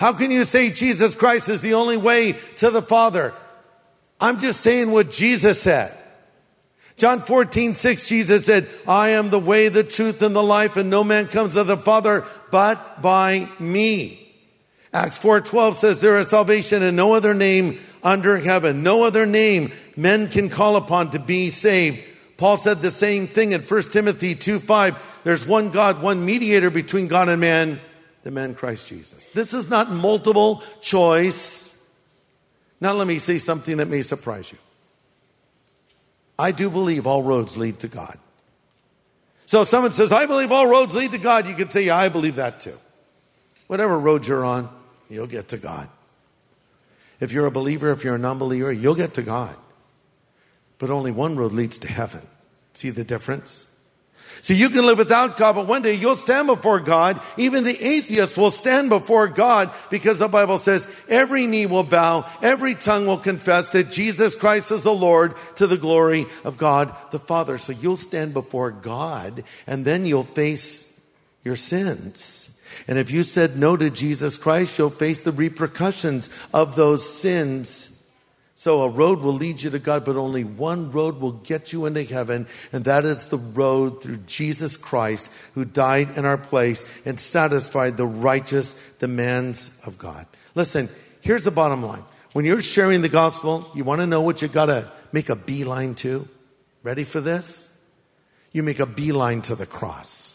How 0.00 0.14
can 0.14 0.30
you 0.30 0.46
say 0.46 0.70
Jesus 0.70 1.14
Christ 1.14 1.50
is 1.50 1.60
the 1.60 1.74
only 1.74 1.98
way 1.98 2.32
to 2.56 2.70
the 2.70 2.80
Father? 2.80 3.34
I'm 4.18 4.40
just 4.40 4.62
saying 4.62 4.90
what 4.90 5.10
Jesus 5.10 5.60
said. 5.60 5.94
John 6.96 7.20
14, 7.20 7.74
6, 7.74 8.08
Jesus 8.08 8.46
said, 8.46 8.66
I 8.88 9.10
am 9.10 9.28
the 9.28 9.38
way, 9.38 9.68
the 9.68 9.84
truth, 9.84 10.22
and 10.22 10.34
the 10.34 10.42
life, 10.42 10.78
and 10.78 10.88
no 10.88 11.04
man 11.04 11.26
comes 11.26 11.52
to 11.52 11.64
the 11.64 11.76
Father 11.76 12.24
but 12.50 13.02
by 13.02 13.46
me. 13.58 14.26
Acts 14.90 15.18
4:12 15.18 15.76
says 15.76 16.00
there 16.00 16.18
is 16.18 16.30
salvation 16.30 16.82
in 16.82 16.96
no 16.96 17.12
other 17.12 17.34
name 17.34 17.78
under 18.02 18.38
heaven, 18.38 18.82
no 18.82 19.04
other 19.04 19.26
name 19.26 19.70
men 19.96 20.28
can 20.28 20.48
call 20.48 20.76
upon 20.76 21.10
to 21.10 21.18
be 21.18 21.50
saved. 21.50 22.00
Paul 22.38 22.56
said 22.56 22.80
the 22.80 22.90
same 22.90 23.26
thing 23.26 23.52
in 23.52 23.60
1 23.60 23.92
Timothy 23.92 24.34
2:5. 24.34 24.96
There's 25.24 25.46
one 25.46 25.70
God, 25.70 26.02
one 26.02 26.24
mediator 26.24 26.70
between 26.70 27.06
God 27.06 27.28
and 27.28 27.40
man, 27.40 27.78
the 28.22 28.30
man 28.30 28.54
Christ 28.54 28.88
Jesus. 28.88 29.26
This 29.28 29.54
is 29.54 29.70
not 29.70 29.90
multiple 29.90 30.62
choice. 30.80 31.88
Now 32.80 32.92
let 32.92 33.06
me 33.06 33.18
say 33.18 33.38
something 33.38 33.78
that 33.78 33.88
may 33.88 34.02
surprise 34.02 34.50
you. 34.52 34.58
I 36.38 36.52
do 36.52 36.70
believe 36.70 37.06
all 37.06 37.22
roads 37.22 37.58
lead 37.58 37.80
to 37.80 37.88
God. 37.88 38.16
So 39.46 39.62
if 39.62 39.68
someone 39.68 39.92
says, 39.92 40.12
I 40.12 40.26
believe 40.26 40.52
all 40.52 40.68
roads 40.68 40.94
lead 40.94 41.10
to 41.10 41.18
God, 41.18 41.46
you 41.46 41.54
can 41.54 41.68
say, 41.68 41.84
yeah, 41.84 41.96
I 41.96 42.08
believe 42.08 42.36
that 42.36 42.60
too. 42.60 42.76
Whatever 43.66 43.98
road 43.98 44.26
you're 44.26 44.44
on, 44.44 44.68
you'll 45.08 45.26
get 45.26 45.48
to 45.48 45.58
God. 45.58 45.88
If 47.20 47.32
you're 47.32 47.46
a 47.46 47.50
believer, 47.50 47.90
if 47.90 48.02
you're 48.02 48.14
a 48.14 48.18
non 48.18 48.38
believer, 48.38 48.72
you'll 48.72 48.94
get 48.94 49.14
to 49.14 49.22
God. 49.22 49.54
But 50.78 50.90
only 50.90 51.10
one 51.10 51.36
road 51.36 51.52
leads 51.52 51.78
to 51.80 51.88
heaven. 51.88 52.22
See 52.72 52.90
the 52.90 53.04
difference? 53.04 53.69
So 54.42 54.54
you 54.54 54.70
can 54.70 54.86
live 54.86 54.98
without 54.98 55.36
God, 55.36 55.54
but 55.54 55.66
one 55.66 55.82
day 55.82 55.94
you'll 55.94 56.16
stand 56.16 56.46
before 56.46 56.80
God. 56.80 57.20
Even 57.36 57.64
the 57.64 57.84
atheist 57.84 58.38
will 58.38 58.50
stand 58.50 58.88
before 58.88 59.28
God 59.28 59.70
because 59.90 60.18
the 60.18 60.28
Bible 60.28 60.58
says 60.58 60.88
every 61.08 61.46
knee 61.46 61.66
will 61.66 61.82
bow, 61.82 62.26
every 62.40 62.74
tongue 62.74 63.06
will 63.06 63.18
confess 63.18 63.70
that 63.70 63.90
Jesus 63.90 64.36
Christ 64.36 64.70
is 64.70 64.82
the 64.82 64.94
Lord 64.94 65.34
to 65.56 65.66
the 65.66 65.76
glory 65.76 66.26
of 66.44 66.56
God 66.56 66.94
the 67.10 67.18
Father. 67.18 67.58
So 67.58 67.72
you'll 67.72 67.98
stand 67.98 68.32
before 68.32 68.70
God 68.70 69.44
and 69.66 69.84
then 69.84 70.06
you'll 70.06 70.22
face 70.22 71.00
your 71.44 71.56
sins. 71.56 72.58
And 72.88 72.98
if 72.98 73.10
you 73.10 73.22
said 73.22 73.56
no 73.56 73.76
to 73.76 73.90
Jesus 73.90 74.38
Christ, 74.38 74.78
you'll 74.78 74.90
face 74.90 75.22
the 75.22 75.32
repercussions 75.32 76.30
of 76.54 76.76
those 76.76 77.06
sins 77.06 77.99
so 78.60 78.82
a 78.82 78.90
road 78.90 79.20
will 79.20 79.32
lead 79.32 79.62
you 79.62 79.70
to 79.70 79.78
God, 79.78 80.04
but 80.04 80.16
only 80.16 80.44
one 80.44 80.92
road 80.92 81.18
will 81.18 81.32
get 81.32 81.72
you 81.72 81.86
into 81.86 82.04
heaven, 82.04 82.46
and 82.74 82.84
that 82.84 83.06
is 83.06 83.24
the 83.24 83.38
road 83.38 84.02
through 84.02 84.18
Jesus 84.26 84.76
Christ, 84.76 85.32
who 85.54 85.64
died 85.64 86.10
in 86.14 86.26
our 86.26 86.36
place 86.36 86.84
and 87.06 87.18
satisfied 87.18 87.96
the 87.96 88.04
righteous 88.04 88.74
demands 88.98 89.80
of 89.86 89.96
God. 89.96 90.26
Listen, 90.54 90.90
here's 91.22 91.44
the 91.44 91.50
bottom 91.50 91.82
line. 91.82 92.02
When 92.34 92.44
you're 92.44 92.60
sharing 92.60 93.00
the 93.00 93.08
gospel, 93.08 93.66
you 93.74 93.82
want 93.82 94.02
to 94.02 94.06
know 94.06 94.20
what 94.20 94.42
you 94.42 94.48
got 94.48 94.66
to 94.66 94.92
make 95.10 95.30
a 95.30 95.36
beeline 95.36 95.94
to? 95.94 96.28
Ready 96.82 97.04
for 97.04 97.22
this? 97.22 97.74
You 98.52 98.62
make 98.62 98.78
a 98.78 98.84
beeline 98.84 99.40
to 99.40 99.54
the 99.54 99.64
cross. 99.64 100.29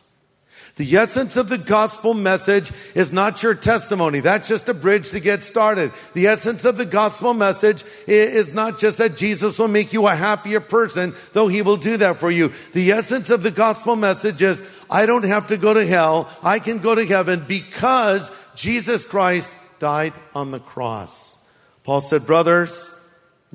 The 0.78 0.98
essence 0.98 1.38
of 1.38 1.48
the 1.48 1.58
gospel 1.58 2.14
message 2.14 2.70
is 2.96 3.14
not 3.14 3.42
your 3.42 3.56
testimony. 3.56 4.20
That's 4.20 4.50
just 4.50 4.68
a 4.68 4.74
bridge 4.74 5.12
to 5.12 5.22
get 5.22 5.42
started. 5.42 5.94
The 6.14 6.28
essence 6.28 6.66
of 6.66 6.76
the 6.76 6.86
gospel 6.86 7.34
message 7.34 7.86
is 8.08 8.54
not 8.54 8.78
just 8.78 8.98
that 8.98 9.16
Jesus 9.16 9.58
will 9.58 9.70
make 9.70 9.94
you 9.94 10.06
a 10.06 10.16
happier 10.16 10.60
person, 10.60 11.16
though 11.32 11.48
he 11.48 11.62
will 11.62 11.78
do 11.78 11.96
that 11.98 12.18
for 12.18 12.30
you. 12.30 12.52
The 12.74 12.92
essence 12.92 13.30
of 13.30 13.42
the 13.42 13.52
gospel 13.52 13.96
message 13.96 14.42
is 14.42 14.62
I 14.90 15.06
don't 15.06 15.24
have 15.24 15.48
to 15.48 15.58
go 15.58 15.74
to 15.74 15.86
hell. 15.86 16.30
I 16.44 16.60
can 16.60 16.80
go 16.80 16.94
to 16.94 17.06
heaven 17.06 17.46
because 17.48 18.30
Jesus 18.56 19.06
Christ 19.06 19.54
died 19.80 20.14
on 20.34 20.52
the 20.52 20.60
cross. 20.60 21.48
Paul 21.86 22.02
said, 22.02 22.26
brothers, 22.26 22.92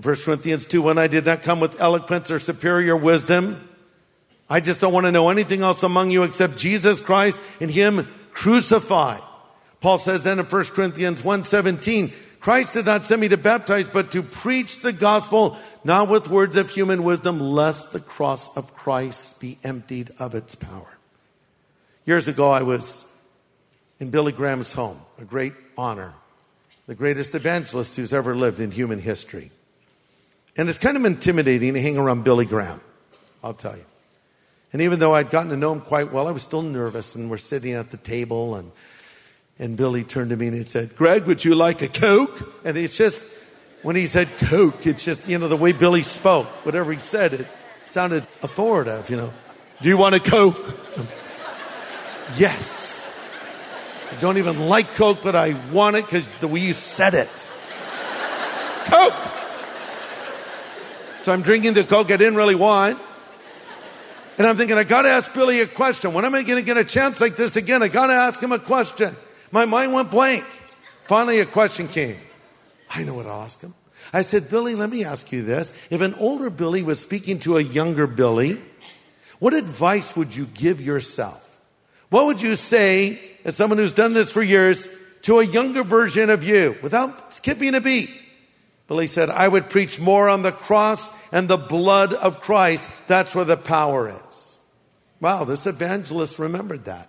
1 0.03 0.17
Corinthians 0.25 0.65
2, 0.65 0.81
when 0.81 0.97
I 0.97 1.07
did 1.07 1.27
not 1.27 1.43
come 1.43 1.61
with 1.61 1.81
eloquence 1.81 2.31
or 2.31 2.39
superior 2.39 2.97
wisdom, 2.97 3.69
I 4.51 4.59
just 4.59 4.81
don't 4.81 4.93
want 4.93 5.07
to 5.07 5.13
know 5.13 5.31
anything 5.31 5.63
else 5.63 5.85
among 5.85 6.11
you 6.11 6.25
except 6.25 6.59
Jesus 6.59 7.01
Christ 7.01 7.41
and 7.61 7.71
Him 7.71 8.07
crucified. 8.33 9.23
Paul 9.81 9.99
says 9.99 10.25
then 10.25 10.41
in 10.41 10.45
1 10.45 10.65
Corinthians 10.75 11.23
1:17, 11.23 12.13
Christ 12.41 12.75
did 12.75 12.87
not 12.87 13.07
send 13.07 13.21
me 13.21 13.29
to 13.29 13.37
baptize, 13.37 13.87
but 13.87 14.11
to 14.13 14.23
preach 14.23 14.81
the 14.81 14.93
gospel 14.93 15.57
not 15.85 16.09
with 16.09 16.29
words 16.29 16.57
of 16.57 16.71
human 16.71 17.05
wisdom, 17.05 17.39
lest 17.39 17.93
the 17.93 18.01
cross 18.01 18.57
of 18.57 18.75
Christ 18.75 19.41
be 19.41 19.59
emptied 19.63 20.11
of 20.19 20.35
its 20.35 20.55
power. 20.55 20.99
Years 22.05 22.29
ago, 22.29 22.51
I 22.51 22.63
was 22.63 23.07
in 24.01 24.11
Billy 24.11 24.33
Graham's 24.33 24.73
home, 24.73 24.99
a 25.19 25.25
great 25.25 25.53
honor, 25.77 26.15
the 26.87 26.95
greatest 26.95 27.35
evangelist 27.35 27.97
who's 27.97 28.13
ever 28.13 28.35
lived 28.35 28.59
in 28.59 28.71
human 28.71 29.01
history. 29.01 29.51
And 30.57 30.69
it's 30.69 30.79
kind 30.79 30.97
of 30.97 31.05
intimidating 31.05 31.75
to 31.75 31.81
hang 31.81 31.99
around 31.99 32.25
Billy 32.25 32.47
Graham, 32.47 32.81
I'll 33.45 33.55
tell 33.55 33.77
you. 33.77 33.85
And 34.73 34.83
even 34.83 34.99
though 34.99 35.15
I'd 35.15 35.31
gotten 35.31 35.51
to 35.51 35.57
know 35.57 35.73
him 35.73 35.81
quite 35.81 36.13
well, 36.13 36.29
I 36.29 36.31
was 36.31 36.43
still 36.43 36.63
nervous. 36.63 37.15
And 37.15 37.31
we're 37.31 37.39
sitting 37.39 37.73
at 37.73 37.91
the 37.91 37.97
table, 37.97 38.55
and, 38.55 38.71
and 39.59 39.77
Billy 39.77 40.05
turned 40.05 40.31
to 40.31 40.37
me 40.37 40.47
and 40.47 40.57
he 40.57 40.65
said, 40.65 40.95
Greg, 40.97 41.25
would 41.25 41.45
you 41.45 41.55
like 41.55 41.83
a 41.83 41.89
Coke? 41.89 42.55
And 42.65 42.77
it's 42.77 42.97
just, 42.97 43.35
when 43.83 43.97
he 43.97 44.07
said 44.07 44.29
Coke, 44.39 44.87
it's 44.87 45.05
just, 45.05 45.29
you 45.29 45.39
know, 45.39 45.49
the 45.49 45.57
way 45.57 45.73
Billy 45.73 46.03
spoke, 46.03 46.47
whatever 46.65 46.93
he 46.93 47.01
said, 47.01 47.33
it 47.33 47.47
sounded 47.85 48.25
authoritative, 48.43 49.11
you 49.11 49.17
know. 49.17 49.33
Do 49.83 49.89
you 49.89 49.97
want 49.97 50.15
a 50.15 50.21
Coke? 50.21 50.63
yes. 52.37 53.13
I 54.13 54.21
don't 54.21 54.39
even 54.39 54.69
like 54.69 54.87
Coke, 54.95 55.19
but 55.23 55.35
I 55.35 55.57
want 55.73 55.97
it 55.97 56.05
because 56.05 56.29
the 56.39 56.49
way 56.49 56.61
you 56.61 56.75
said 56.75 57.15
it. 57.15 57.53
Coke! 58.85 59.15
So 61.23 61.33
I'm 61.33 61.43
drinking 61.43 61.75
the 61.75 61.85
Coke 61.85 62.11
I 62.11 62.17
didn't 62.17 62.37
really 62.37 62.55
want. 62.55 62.99
And 64.41 64.49
I'm 64.49 64.57
thinking, 64.57 64.79
I 64.79 64.85
got 64.85 65.03
to 65.03 65.11
ask 65.11 65.35
Billy 65.35 65.61
a 65.61 65.67
question. 65.67 66.15
When 66.15 66.25
am 66.25 66.35
I 66.35 66.43
going 66.43 66.59
to 66.59 66.65
get 66.65 66.79
a 66.79 66.85
chance 66.85 67.21
like 67.21 67.37
this 67.37 67.57
again? 67.57 67.83
I 67.83 67.89
got 67.89 68.07
to 68.07 68.15
ask 68.15 68.43
him 68.43 68.53
a 68.53 68.59
question. 68.59 69.15
My 69.53 69.67
mind 69.67 69.93
went 69.93 70.11
blank. 70.11 70.45
Finally, 71.05 71.41
a 71.41 71.45
question 71.45 71.87
came. 71.89 72.17
I 72.89 73.03
know 73.03 73.13
what 73.13 73.27
I'll 73.27 73.43
ask 73.43 73.61
him. 73.61 73.75
I 74.15 74.23
said, 74.23 74.49
Billy, 74.49 74.75
let 74.75 74.89
me 74.89 75.05
ask 75.05 75.31
you 75.31 75.43
this. 75.43 75.75
If 75.91 76.01
an 76.01 76.15
older 76.15 76.49
Billy 76.49 76.83
was 76.83 77.01
speaking 77.01 77.39
to 77.41 77.59
a 77.59 77.61
younger 77.61 78.07
Billy, 78.07 78.59
what 79.41 79.53
advice 79.53 80.17
would 80.17 80.35
you 80.35 80.47
give 80.47 80.81
yourself? 80.81 81.61
What 82.09 82.25
would 82.25 82.41
you 82.41 82.57
say, 82.57 83.21
as 83.45 83.57
someone 83.57 83.77
who's 83.77 83.93
done 83.93 84.15
this 84.15 84.33
for 84.33 84.43
years, 84.43 84.89
to 85.25 85.41
a 85.41 85.45
younger 85.45 85.85
version 85.85 86.31
of 86.31 86.45
you 86.45 86.77
without 86.83 87.35
skipping 87.35 87.75
a 87.75 87.81
beat? 87.83 88.09
Billy 88.91 89.07
said, 89.07 89.31
I 89.31 89.47
would 89.47 89.71
preach 89.71 90.01
more 90.01 90.29
on 90.29 90.43
the 90.43 90.51
cross 90.51 91.17
and 91.31 91.47
the 91.47 91.57
blood 91.57 92.13
of 92.13 92.41
Christ. 92.41 92.91
That's 93.07 93.37
where 93.37 93.45
the 93.45 93.57
power 93.57 94.13
is. 94.29 94.59
Wow, 95.21 95.45
this 95.45 95.65
evangelist 95.65 96.41
remembered 96.41 96.87
that. 96.87 97.09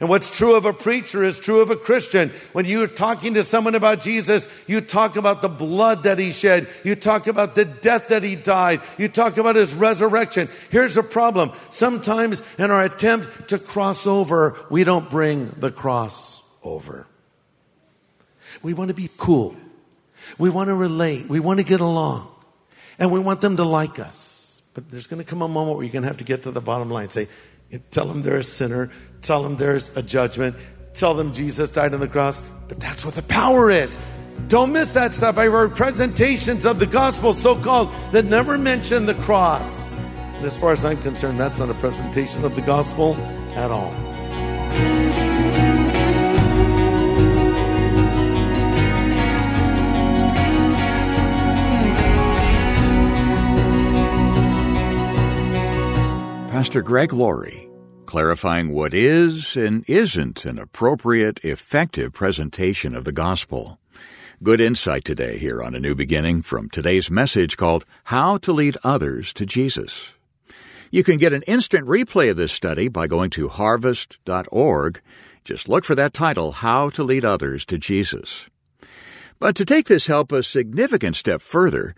And 0.00 0.08
what's 0.08 0.36
true 0.36 0.56
of 0.56 0.64
a 0.64 0.72
preacher 0.72 1.22
is 1.22 1.38
true 1.38 1.60
of 1.60 1.70
a 1.70 1.76
Christian. 1.76 2.30
When 2.54 2.64
you're 2.64 2.88
talking 2.88 3.34
to 3.34 3.44
someone 3.44 3.76
about 3.76 4.02
Jesus, 4.02 4.48
you 4.66 4.80
talk 4.80 5.14
about 5.14 5.42
the 5.42 5.48
blood 5.48 6.02
that 6.02 6.18
he 6.18 6.32
shed. 6.32 6.66
You 6.82 6.96
talk 6.96 7.28
about 7.28 7.54
the 7.54 7.66
death 7.66 8.08
that 8.08 8.24
he 8.24 8.34
died. 8.34 8.80
You 8.98 9.06
talk 9.06 9.36
about 9.36 9.54
his 9.54 9.76
resurrection. 9.76 10.48
Here's 10.70 10.96
a 10.96 11.04
problem. 11.04 11.52
Sometimes 11.70 12.42
in 12.58 12.72
our 12.72 12.82
attempt 12.82 13.50
to 13.50 13.60
cross 13.60 14.08
over, 14.08 14.58
we 14.70 14.82
don't 14.82 15.08
bring 15.08 15.50
the 15.56 15.70
cross 15.70 16.50
over. 16.64 17.06
We 18.60 18.74
want 18.74 18.88
to 18.88 18.94
be 18.94 19.08
cool. 19.16 19.54
We 20.38 20.50
want 20.50 20.68
to 20.68 20.74
relate. 20.74 21.28
We 21.28 21.40
want 21.40 21.60
to 21.60 21.64
get 21.64 21.80
along. 21.80 22.28
And 22.98 23.12
we 23.12 23.20
want 23.20 23.40
them 23.40 23.56
to 23.56 23.64
like 23.64 23.98
us. 23.98 24.62
But 24.74 24.90
there's 24.90 25.06
going 25.06 25.22
to 25.22 25.28
come 25.28 25.42
a 25.42 25.48
moment 25.48 25.76
where 25.76 25.84
you're 25.84 25.92
going 25.92 26.02
to 26.02 26.08
have 26.08 26.18
to 26.18 26.24
get 26.24 26.42
to 26.44 26.50
the 26.50 26.60
bottom 26.60 26.90
line. 26.90 27.08
Say, 27.10 27.28
tell 27.90 28.06
them 28.06 28.22
they're 28.22 28.38
a 28.38 28.44
sinner. 28.44 28.90
Tell 29.22 29.42
them 29.42 29.56
there's 29.56 29.96
a 29.96 30.02
judgment. 30.02 30.56
Tell 30.94 31.14
them 31.14 31.32
Jesus 31.32 31.72
died 31.72 31.94
on 31.94 32.00
the 32.00 32.08
cross. 32.08 32.40
But 32.68 32.80
that's 32.80 33.04
what 33.04 33.14
the 33.14 33.22
power 33.22 33.70
is. 33.70 33.98
Don't 34.48 34.72
miss 34.72 34.94
that 34.94 35.14
stuff. 35.14 35.38
I've 35.38 35.52
heard 35.52 35.76
presentations 35.76 36.64
of 36.64 36.78
the 36.78 36.86
gospel, 36.86 37.32
so 37.32 37.56
called, 37.56 37.90
that 38.12 38.24
never 38.24 38.58
mention 38.58 39.06
the 39.06 39.14
cross. 39.14 39.94
And 39.94 40.44
as 40.44 40.58
far 40.58 40.72
as 40.72 40.84
I'm 40.84 40.98
concerned, 40.98 41.38
that's 41.38 41.60
not 41.60 41.70
a 41.70 41.74
presentation 41.74 42.44
of 42.44 42.54
the 42.56 42.62
gospel 42.62 43.14
at 43.54 43.70
all. 43.70 44.13
Pastor 56.74 56.82
Greg 56.82 57.12
Laurie, 57.12 57.68
clarifying 58.04 58.72
what 58.72 58.92
is 58.92 59.56
and 59.56 59.88
isn't 59.88 60.44
an 60.44 60.58
appropriate, 60.58 61.38
effective 61.44 62.12
presentation 62.12 62.96
of 62.96 63.04
the 63.04 63.12
gospel. 63.12 63.78
Good 64.42 64.60
insight 64.60 65.04
today 65.04 65.38
here 65.38 65.62
on 65.62 65.76
A 65.76 65.78
New 65.78 65.94
Beginning 65.94 66.42
from 66.42 66.68
today's 66.68 67.12
message 67.12 67.56
called 67.56 67.84
How 68.02 68.38
to 68.38 68.52
Lead 68.52 68.76
Others 68.82 69.32
to 69.34 69.46
Jesus. 69.46 70.14
You 70.90 71.04
can 71.04 71.16
get 71.16 71.32
an 71.32 71.42
instant 71.42 71.86
replay 71.86 72.28
of 72.28 72.36
this 72.36 72.50
study 72.50 72.88
by 72.88 73.06
going 73.06 73.30
to 73.30 73.46
harvest.org. 73.46 75.00
Just 75.44 75.68
look 75.68 75.84
for 75.84 75.94
that 75.94 76.12
title, 76.12 76.50
How 76.50 76.88
to 76.88 77.04
Lead 77.04 77.24
Others 77.24 77.66
to 77.66 77.78
Jesus. 77.78 78.50
But 79.38 79.54
to 79.56 79.64
take 79.64 79.86
this 79.86 80.08
help 80.08 80.32
a 80.32 80.42
significant 80.42 81.14
step 81.14 81.40
further, 81.40 81.94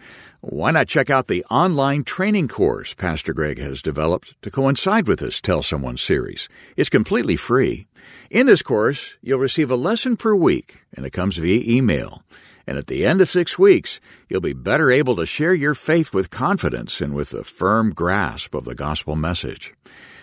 why 0.49 0.71
not 0.71 0.87
check 0.87 1.11
out 1.11 1.27
the 1.27 1.45
online 1.51 2.05
training 2.05 2.47
course 2.47 2.95
Pastor 2.95 3.33
Greg 3.33 3.59
has 3.59 3.83
developed 3.83 4.41
to 4.43 4.51
coincide 4.51 5.09
with 5.09 5.19
this 5.19 5.41
Tell 5.41 5.61
Someone 5.61 5.97
series? 5.97 6.49
It's 6.77 6.89
completely 6.89 7.35
free. 7.35 7.89
In 8.31 8.47
this 8.47 8.63
course, 8.63 9.17
you'll 9.21 9.41
receive 9.41 9.73
a 9.73 9.77
lesson 9.77 10.17
per 10.17 10.37
week, 10.37 10.85
and 10.97 11.05
it 11.05 11.11
comes 11.11 11.37
via 11.39 11.65
email. 11.67 12.23
And 12.65 12.79
at 12.79 12.87
the 12.87 13.05
end 13.05 13.21
of 13.21 13.29
six 13.29 13.59
weeks, 13.59 13.99
you'll 14.29 14.41
be 14.41 14.53
better 14.53 14.89
able 14.89 15.17
to 15.17 15.27
share 15.27 15.53
your 15.53 15.75
faith 15.75 16.15
with 16.15 16.31
confidence 16.31 17.01
and 17.01 17.13
with 17.13 17.35
a 17.35 17.43
firm 17.43 17.93
grasp 17.93 18.55
of 18.55 18.67
the 18.67 18.77
gospel 18.77 19.17
message. 19.17 19.75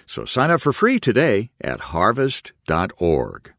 So 0.05 0.23
sign 0.23 0.51
up 0.51 0.61
for 0.61 0.71
free 0.71 1.01
today 1.01 1.51
at 1.59 1.91
harvest.org. 1.91 3.53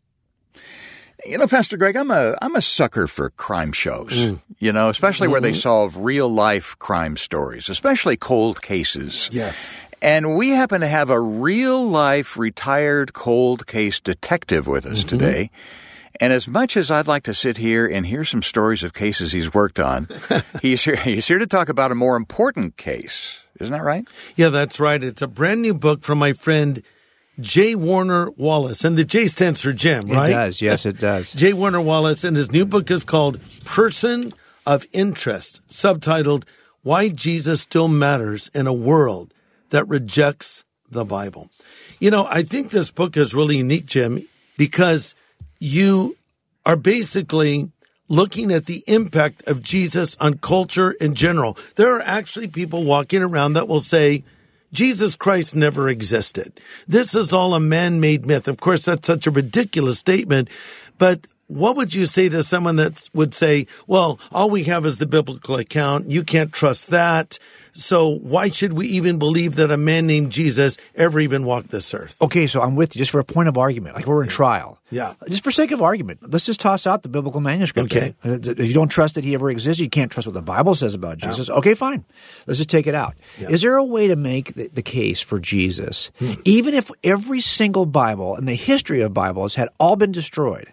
You 1.27 1.39
know, 1.39 1.47
Pastor 1.47 1.77
Greg, 1.77 1.97
I'm 1.97 2.11
a 2.11 2.37
I'm 2.43 2.55
a 2.55 2.63
sucker 2.63 3.07
for 3.07 3.31
crime 3.31 3.73
shows. 3.73 4.13
Mm. 4.13 4.41
You 4.59 4.73
know, 4.73 4.89
especially 4.89 5.29
where 5.29 5.41
they 5.41 5.53
mm-hmm. 5.53 5.61
solve 5.61 5.97
real 5.97 6.29
life 6.29 6.77
crime 6.79 7.17
stories, 7.17 7.69
especially 7.69 8.17
cold 8.17 8.61
cases. 8.63 9.31
Yes. 9.33 9.75
And 10.03 10.37
we 10.37 10.51
happen 10.51 10.83
to 10.83 10.89
have 10.89 11.09
a 11.09 11.19
real 11.19 11.89
life 11.89 12.37
retired 12.37 13.15
cold 13.15 13.67
case 13.67 14.01
detective 14.01 14.67
with 14.67 14.85
us 14.85 14.99
mm-hmm. 14.99 15.09
today. 15.09 15.51
And 16.21 16.33
as 16.33 16.47
much 16.47 16.77
as 16.77 16.91
I'd 16.91 17.09
like 17.09 17.25
to 17.25 17.35
sit 17.35 17.57
here 17.57 17.87
and 17.87 18.07
hear 18.07 18.25
some 18.25 18.43
stories 18.43 18.83
of 18.83 18.93
cases 18.93 19.33
he's 19.33 19.53
worked 19.53 19.81
on, 19.81 20.09
he's 20.63 20.83
here 20.83 20.97
he's 20.97 21.27
here 21.27 21.39
to 21.39 21.47
talk 21.47 21.69
about 21.69 21.91
a 21.91 21.95
more 21.95 22.17
important 22.17 22.77
case. 22.77 23.41
Isn't 23.61 23.73
that 23.73 23.83
right? 23.83 24.07
Yeah, 24.37 24.51
that's 24.51 24.79
right. 24.79 25.03
It's 25.03 25.23
a 25.23 25.29
brand 25.29 25.63
new 25.63 25.75
book 25.75 26.03
from 26.03 26.19
my 26.19 26.33
friend 26.33 26.83
J. 27.41 27.75
Warner 27.75 28.31
Wallace. 28.31 28.85
And 28.85 28.97
the 28.97 29.05
J 29.05 29.27
stands 29.27 29.61
for 29.61 29.73
Jim, 29.73 30.09
right? 30.09 30.31
It 30.31 30.35
does. 30.35 30.63
Yes, 30.63 30.87
it 30.87 30.99
does. 31.01 31.33
J. 31.33 31.53
Warner 31.53 31.81
Wallace, 31.81 32.25
and 32.25 32.37
his 32.37 32.51
new 32.51 32.65
book 32.65 32.91
is 32.91 33.05
called 33.05 33.41
Person 33.65 34.33
of 34.67 34.87
Interest, 34.93 35.61
subtitled 35.69 36.45
Why 36.83 37.09
Jesus 37.09 37.63
Still 37.63 37.89
Matters 37.89 38.51
in 38.55 38.67
a 38.67 38.73
World 38.73 39.35
That 39.71 39.89
Rejects 39.89 40.65
the 40.91 41.05
Bible. 41.05 41.51
You 41.99 42.11
know, 42.11 42.27
I 42.27 42.43
think 42.43 42.71
this 42.71 42.91
book 42.91 43.17
is 43.17 43.35
really 43.35 43.57
unique, 43.59 43.87
Jim, 43.87 44.23
because 44.57 45.15
you 45.59 46.17
are 46.67 46.77
basically 46.77 47.71
looking 48.09 48.53
at 48.53 48.67
the 48.67 48.85
impact 48.87 49.43
of 49.47 49.63
Jesus 49.63 50.17
on 50.21 50.39
culture 50.39 50.93
in 50.93 51.15
general. 51.15 51.57
There 51.77 51.97
are 51.97 52.03
actually 52.03 52.49
people 52.49 52.85
walking 52.85 53.23
around 53.23 53.55
that 53.55 53.69
will 53.69 53.81
say, 53.81 54.25
Jesus 54.75 55.17
Christ 55.17 55.55
never 55.55 55.89
existed. 55.89 56.61
This 56.87 57.15
is 57.15 57.33
all 57.33 57.55
a 57.55 57.61
man 57.61 58.01
made 58.01 58.27
myth. 58.27 58.49
Of 58.49 58.59
course, 58.59 58.85
that's 58.85 59.07
such 59.07 59.27
a 59.27 59.31
ridiculous 59.31 59.99
statement, 59.99 60.51
but 60.99 61.27
what 61.47 61.77
would 61.77 61.95
you 61.95 62.07
say 62.07 62.29
to 62.31 62.43
someone 62.43 62.77
that 62.77 63.09
would 63.13 63.35
say, 63.35 63.67
well, 63.87 64.19
all 64.33 64.51
we 64.51 64.65
have 64.65 64.87
is 64.87 64.99
the 64.99 65.07
biblical 65.07 65.57
account. 65.57 66.09
You 66.09 66.25
can't 66.25 66.53
trust 66.53 66.89
that. 66.89 67.39
So 67.75 68.09
why 68.09 68.49
should 68.49 68.73
we 68.73 68.87
even 68.89 69.19
believe 69.19 69.57
that 69.57 69.71
a 69.71 69.77
man 69.77 70.07
named 70.07 70.33
Jesus 70.33 70.79
ever 70.95 71.21
even 71.21 71.45
walked 71.45 71.69
this 71.69 71.93
earth? 71.93 72.17
Okay, 72.23 72.47
so 72.47 72.63
I'm 72.63 72.77
with 72.77 72.97
you 72.97 73.01
just 73.01 73.11
for 73.11 73.21
a 73.21 73.25
point 73.25 73.49
of 73.49 73.59
argument, 73.59 73.95
like 73.95 74.07
we're 74.07 74.23
in 74.23 74.29
trial. 74.29 74.79
Yeah. 74.95 75.15
Just 75.29 75.43
for 75.43 75.51
sake 75.51 75.73
of 75.73 75.83
argument, 75.83 76.21
let's 76.31 76.47
just 76.47 76.61
toss 76.61 76.87
out 76.87 77.03
the 77.03 77.09
biblical 77.09 77.41
manuscript. 77.41 77.93
Okay. 77.93 78.15
Uh, 78.25 78.39
If 78.41 78.69
you 78.69 78.75
don't 78.75 78.89
trust 78.89 79.17
that 79.17 79.25
he 79.25 79.35
ever 79.35 79.51
existed, 79.51 79.83
you 79.83 79.91
can't 79.91 80.11
trust 80.11 80.29
what 80.29 80.35
the 80.35 80.43
Bible 80.43 80.75
says 80.77 80.95
about 80.95 81.19
Jesus. 81.19 81.51
Okay, 81.51 81.75
fine. 81.75 82.05
Let's 82.47 82.59
just 82.59 82.71
take 82.71 82.87
it 82.87 82.95
out. 82.95 83.15
Is 83.39 83.63
there 83.63 83.75
a 83.77 83.85
way 83.85 84.07
to 84.09 84.15
make 84.17 84.55
the, 84.55 84.69
the 84.69 84.83
case 84.83 85.21
for 85.21 85.41
Jesus, 85.41 86.11
even 86.45 86.75
if 86.75 86.91
every 87.03 87.41
single 87.41 87.87
Bible 87.87 88.37
in 88.37 88.45
the 88.45 88.55
history 88.55 89.01
of 89.01 89.13
Bibles 89.13 89.57
had 89.57 89.69
all 89.81 89.97
been 89.97 90.13
destroyed? 90.13 90.69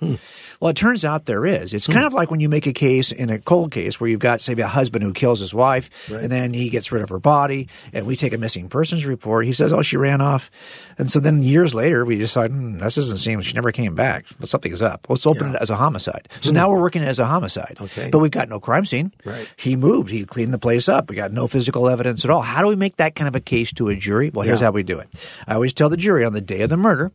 Well, 0.60 0.70
it 0.70 0.76
turns 0.78 1.04
out 1.04 1.26
there 1.26 1.44
is. 1.48 1.74
It's 1.74 1.88
kind 1.88 2.06
of 2.06 2.14
like 2.14 2.30
when 2.30 2.40
you 2.40 2.48
make 2.48 2.68
a 2.68 2.74
case 2.74 3.12
in 3.12 3.32
a 3.32 3.40
cold 3.40 3.72
case 3.72 4.00
where 4.00 4.08
you've 4.08 4.20
got, 4.20 4.42
say, 4.42 4.54
a 4.54 4.68
husband 4.68 5.04
who 5.04 5.12
kills 5.14 5.40
his 5.40 5.56
wife, 5.56 5.90
and 6.12 6.32
then 6.32 6.54
he 6.54 6.70
gets 6.70 6.92
rid 6.92 7.02
of 7.02 7.10
her 7.10 7.18
body, 7.18 7.68
and 7.92 8.06
we 8.06 8.16
take 8.16 8.34
a 8.34 8.38
missing 8.38 8.70
persons 8.70 9.04
report. 9.08 9.48
He 9.48 9.54
says, 9.54 9.74
"Oh, 9.74 9.82
she 9.82 9.98
ran 9.98 10.22
off," 10.22 10.52
and 11.00 11.10
so 11.10 11.20
then 11.20 11.42
years 11.42 11.74
later 11.74 12.06
we 12.06 12.16
decide, 12.16 12.52
hmm, 12.52 12.78
"This 12.78 12.94
doesn't 12.94 13.18
seem 13.18 13.42
she 13.42 13.56
never 13.56 13.72
came 13.72 13.96
back." 13.96 14.11
Act. 14.12 14.34
Well, 14.40 14.48
something 14.48 14.72
is 14.72 14.82
up. 14.82 15.08
Let's 15.10 15.26
open 15.26 15.48
Yeah. 15.52 15.56
it 15.58 15.62
as 15.62 15.70
a 15.70 15.76
homicide. 15.76 16.28
So 16.42 16.52
now 16.52 16.70
we're 16.70 16.82
working 16.82 17.02
it 17.02 17.08
as 17.08 17.20
a 17.20 17.26
homicide. 17.26 17.78
Okay. 17.82 18.10
But 18.12 18.20
we've 18.20 18.32
got 18.32 18.50
no 18.50 18.60
crime 18.60 18.86
scene. 18.86 19.12
Right. 19.26 19.48
He 19.58 19.76
moved. 19.76 20.12
He 20.12 20.26
cleaned 20.26 20.54
the 20.54 20.60
place 20.60 20.88
up. 20.90 21.10
We 21.10 21.16
got 21.16 21.32
no 21.32 21.48
physical 21.48 21.90
evidence 21.90 22.24
at 22.26 22.32
all. 22.32 22.42
How 22.42 22.62
do 22.62 22.68
we 22.68 22.76
make 22.76 22.98
that 22.98 23.16
kind 23.16 23.28
of 23.28 23.36
a 23.36 23.40
case 23.40 23.72
to 23.74 23.90
a 23.90 23.96
jury? 23.96 24.30
Well, 24.34 24.46
here's 24.46 24.60
Yeah. 24.62 24.68
how 24.68 24.72
we 24.72 24.84
do 24.84 25.00
it. 25.00 25.08
I 25.48 25.56
always 25.56 25.74
tell 25.74 25.90
the 25.90 25.98
jury 25.98 26.24
on 26.26 26.34
the 26.34 26.42
day 26.42 26.62
of 26.62 26.70
the 26.70 26.78
murder, 26.78 27.12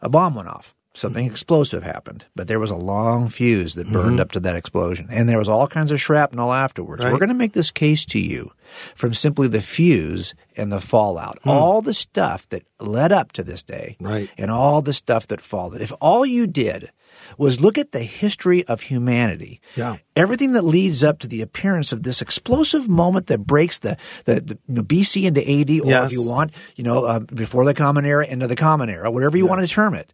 a 0.00 0.08
bomb 0.08 0.34
went 0.34 0.48
off. 0.48 0.74
Something 0.98 1.26
mm-hmm. 1.26 1.32
explosive 1.32 1.84
happened, 1.84 2.24
but 2.34 2.48
there 2.48 2.58
was 2.58 2.72
a 2.72 2.76
long 2.76 3.28
fuse 3.28 3.76
that 3.76 3.86
burned 3.92 4.14
mm-hmm. 4.14 4.20
up 4.20 4.32
to 4.32 4.40
that 4.40 4.56
explosion, 4.56 5.06
and 5.10 5.28
there 5.28 5.38
was 5.38 5.48
all 5.48 5.68
kinds 5.68 5.92
of 5.92 6.00
shrapnel 6.00 6.52
afterwards. 6.52 7.04
Right. 7.04 7.12
We're 7.12 7.20
going 7.20 7.28
to 7.28 7.36
make 7.36 7.52
this 7.52 7.70
case 7.70 8.04
to 8.06 8.18
you 8.18 8.50
from 8.96 9.14
simply 9.14 9.46
the 9.46 9.60
fuse 9.60 10.34
and 10.56 10.72
the 10.72 10.80
fallout, 10.80 11.38
hmm. 11.44 11.50
all 11.50 11.82
the 11.82 11.94
stuff 11.94 12.48
that 12.48 12.64
led 12.80 13.12
up 13.12 13.30
to 13.32 13.44
this 13.44 13.62
day, 13.62 13.96
Right. 14.00 14.28
and 14.36 14.50
all 14.50 14.82
the 14.82 14.92
stuff 14.92 15.28
that 15.28 15.40
followed. 15.40 15.80
If 15.80 15.92
all 16.00 16.26
you 16.26 16.48
did 16.48 16.90
was 17.36 17.60
look 17.60 17.76
at 17.78 17.92
the 17.92 18.00
history 18.02 18.64
of 18.66 18.80
humanity, 18.82 19.60
Yeah. 19.76 19.96
everything 20.16 20.52
that 20.52 20.62
leads 20.62 21.04
up 21.04 21.18
to 21.20 21.26
the 21.26 21.42
appearance 21.42 21.92
of 21.92 22.02
this 22.02 22.22
explosive 22.22 22.88
moment 22.88 23.26
that 23.26 23.38
breaks 23.46 23.80
the, 23.80 23.96
the, 24.24 24.40
the 24.40 24.58
you 24.68 24.74
know, 24.76 24.82
BC 24.82 25.24
into 25.24 25.40
AD, 25.42 25.70
or 25.80 25.90
Yes. 25.90 26.06
if 26.06 26.12
you 26.12 26.22
want, 26.22 26.52
you 26.76 26.84
know, 26.84 27.04
uh, 27.04 27.18
before 27.20 27.64
the 27.64 27.74
Common 27.74 28.04
Era 28.04 28.26
into 28.26 28.46
the 28.46 28.56
Common 28.56 28.88
Era, 28.88 29.10
whatever 29.10 29.36
you 29.36 29.46
want 29.46 29.60
to 29.60 29.72
term 29.72 29.94
it. 29.94 30.12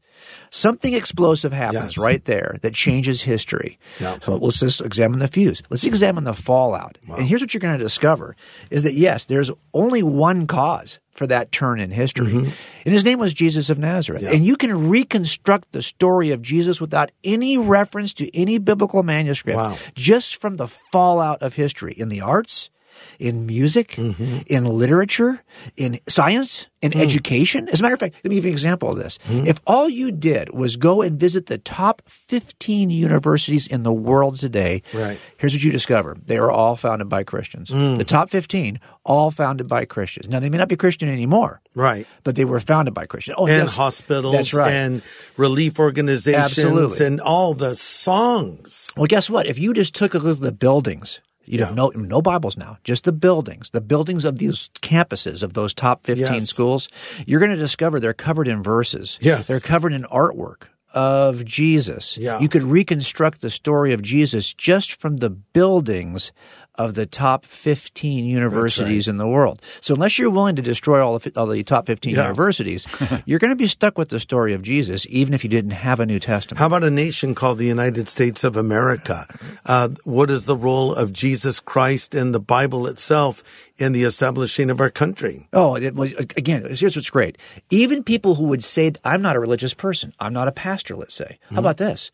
Something 0.51 0.95
explosive 0.95 1.53
happens 1.53 1.97
Yes. 1.97 1.99
right 1.99 2.25
there 2.25 2.57
that 2.63 2.73
changes 2.75 3.23
history. 3.23 3.79
Yeah. 4.01 4.19
So 4.23 4.37
let's 4.37 4.61
just 4.61 4.81
examine 4.81 5.19
the 5.19 5.29
fuse. 5.29 5.63
Let's 5.71 5.85
examine 5.85 6.25
the 6.25 6.33
fallout. 6.35 6.99
And 7.09 7.27
here's 7.27 7.41
what 7.41 7.53
you're 7.53 7.61
going 7.61 7.77
to 7.79 7.83
discover 7.85 8.37
is 8.71 8.83
that 8.85 8.95
yes, 8.95 9.25
there's 9.25 9.51
only 9.73 10.03
one 10.03 10.47
cause 10.47 10.99
for 11.15 11.27
that 11.29 11.51
turn 11.53 11.81
in 11.81 11.91
history. 11.91 12.33
And 12.35 12.53
his 12.85 13.05
name 13.05 13.19
was 13.19 13.33
Jesus 13.33 13.71
of 13.71 13.79
Nazareth. 13.79 14.23
Mm-hmm. 14.23 14.31
Yeah. 14.33 14.37
And 14.37 14.45
you 14.47 14.57
can 14.57 14.89
reconstruct 14.91 15.73
the 15.73 15.83
story 15.83 16.31
of 16.33 16.43
Jesus 16.43 16.81
without 16.81 17.11
any 17.23 17.57
reference 17.57 18.13
to 18.15 18.37
any 18.37 18.59
biblical 18.59 19.03
manuscript 19.03 19.57
Wow. 19.57 19.77
just 19.95 20.37
from 20.41 20.57
the 20.57 20.67
fallout 20.69 21.41
of 21.43 21.55
history 21.55 21.95
in 21.95 22.09
the 22.09 22.21
arts, 22.21 22.69
in 23.19 23.47
music, 23.47 23.93
Mm-hmm. 23.97 24.39
in 24.47 24.65
literature, 24.67 25.43
in 25.77 26.01
science, 26.09 26.67
in 26.83 26.93
Mm. 26.93 27.01
education. 27.03 27.69
As 27.71 27.81
a 27.81 27.83
matter 27.83 27.95
of 27.95 28.01
fact, 28.01 28.15
let 28.23 28.29
me 28.31 28.35
give 28.37 28.45
you 28.45 28.51
an 28.51 28.55
example 28.55 28.91
of 28.91 28.97
this. 28.97 29.19
Mm-hmm. 29.29 29.47
If 29.47 29.61
all 29.67 29.89
you 29.89 30.11
did 30.13 30.53
was 30.53 30.77
go 30.77 31.01
and 31.03 31.19
visit 31.19 31.47
the 31.47 31.57
top 31.59 32.03
15 32.07 32.91
universities 32.91 33.67
in 33.67 33.83
the 33.85 33.93
world 33.93 34.39
today, 34.39 34.83
Right. 34.93 35.19
here's 35.39 35.55
what 35.55 35.63
you 35.63 35.73
discover. 35.73 36.17
They 36.27 36.37
are 36.37 36.51
all 36.51 36.77
founded 36.77 37.09
by 37.09 37.23
Christians. 37.25 37.71
Mm. 37.71 37.97
The 37.99 38.05
top 38.05 38.29
15, 38.31 38.81
all 39.05 39.31
founded 39.31 39.67
by 39.69 39.85
Christians. 39.87 40.29
Now, 40.29 40.41
they 40.41 40.51
may 40.51 40.59
not 40.59 40.69
be 40.69 40.77
Christian 40.77 41.09
anymore, 41.09 41.61
Right. 41.75 42.07
but 42.23 42.35
they 42.37 42.45
were 42.45 42.61
founded 42.61 42.93
by 42.95 43.07
Christians. 43.07 43.37
Oh, 43.39 43.47
and 43.47 43.65
yes. 43.69 43.75
hospitals 43.75 44.35
That's 44.35 44.53
right. 44.55 44.73
and 44.73 45.03
relief 45.37 45.79
organizations 45.79 46.45
Absolutely. 46.59 47.07
and 47.07 47.21
all 47.21 47.55
the 47.55 47.77
songs. 47.77 48.91
Well, 48.97 49.07
guess 49.07 49.31
what? 49.31 49.47
If 49.47 49.59
you 49.59 49.73
just 49.73 49.95
took 49.95 50.15
a 50.15 50.19
look 50.19 50.37
at 50.37 50.43
the 50.43 50.53
buildings, 50.53 51.21
you 51.47 51.59
Yeah. 51.59 51.67
have 51.67 51.75
no 51.77 51.89
no 51.95 52.21
Bibles 52.23 52.57
now, 52.57 52.79
just 52.85 53.05
the 53.05 53.13
buildings, 53.13 53.71
the 53.71 53.81
buildings 53.81 54.25
of 54.25 54.39
these 54.39 54.71
campuses 54.83 55.43
of 55.43 55.53
those 55.55 55.75
top 55.75 56.05
fifteen 56.05 56.35
Yes. 56.41 56.49
schools, 56.49 56.89
you're 57.27 57.41
going 57.41 57.51
to 57.53 57.57
discover 57.57 58.01
they're 58.01 58.13
covered 58.15 58.49
in 58.49 58.63
verses. 58.63 59.19
Yes. 59.21 59.47
they're 59.47 59.61
covered 59.61 59.93
in 59.93 60.03
artwork 60.05 60.65
of 60.93 61.45
Jesus. 61.45 62.17
Yeah. 62.17 62.39
you 62.41 62.49
could 62.49 62.63
reconstruct 62.63 63.41
the 63.41 63.51
story 63.51 63.93
of 63.93 64.01
Jesus 64.01 64.55
just 64.55 65.01
from 65.01 65.17
the 65.17 65.31
buildings 65.31 66.31
of 66.77 66.95
the 66.95 67.07
top 67.07 67.45
15 67.45 68.25
universities 68.25 69.07
in 69.07 69.17
the 69.17 69.29
world. 69.29 69.63
So 69.81 69.95
unless 69.95 70.19
you're 70.19 70.31
willing 70.31 70.57
to 70.57 70.63
destroy 70.63 71.05
all, 71.05 71.15
of, 71.15 71.27
all 71.37 71.47
the 71.47 71.63
top 71.63 71.87
15 71.87 72.15
Yeah. 72.15 72.23
universities, 72.25 72.87
you're 73.27 73.39
going 73.39 73.51
to 73.53 73.57
be 73.57 73.69
stuck 73.69 73.97
with 73.97 74.09
the 74.09 74.19
story 74.21 74.55
of 74.55 74.63
Jesus, 74.63 75.07
even 75.09 75.35
if 75.35 75.45
you 75.45 75.51
didn't 75.51 75.71
have 75.73 76.01
a 76.01 76.07
New 76.07 76.19
Testament. 76.19 76.59
How 76.59 76.67
about 76.67 76.83
a 76.85 76.91
nation 76.91 77.35
called 77.35 77.59
the 77.59 77.67
United 77.67 78.09
States 78.09 78.43
of 78.45 78.57
America? 78.57 79.27
Uh, 79.65 79.91
what 80.05 80.31
is 80.31 80.47
the 80.47 80.57
role 80.57 80.95
of 80.95 81.13
Jesus 81.13 81.61
Christ 81.61 82.15
and 82.15 82.35
the 82.35 82.41
Bible 82.41 82.87
itself 82.87 83.43
in 83.79 83.93
the 83.93 84.03
establishing 84.05 84.71
of 84.71 84.81
our 84.81 84.91
country? 84.91 85.49
Oh, 85.53 85.77
it 85.77 85.95
was, 85.95 86.13
again, 86.37 86.63
here's 86.75 86.97
what's 86.97 87.11
great. 87.11 87.39
Even 87.71 88.03
people 88.03 88.35
who 88.35 88.49
would 88.49 88.65
say, 88.65 88.93
I'm 89.05 89.23
not 89.23 89.37
a 89.37 89.41
religious 89.41 89.75
person, 89.75 90.13
I'm 90.19 90.33
not 90.33 90.49
a 90.49 90.53
pastor, 90.53 90.97
let's 90.97 91.15
say. 91.15 91.39
Mm-hmm. 91.45 91.55
How 91.55 91.61
about 91.61 91.77
this? 91.77 92.11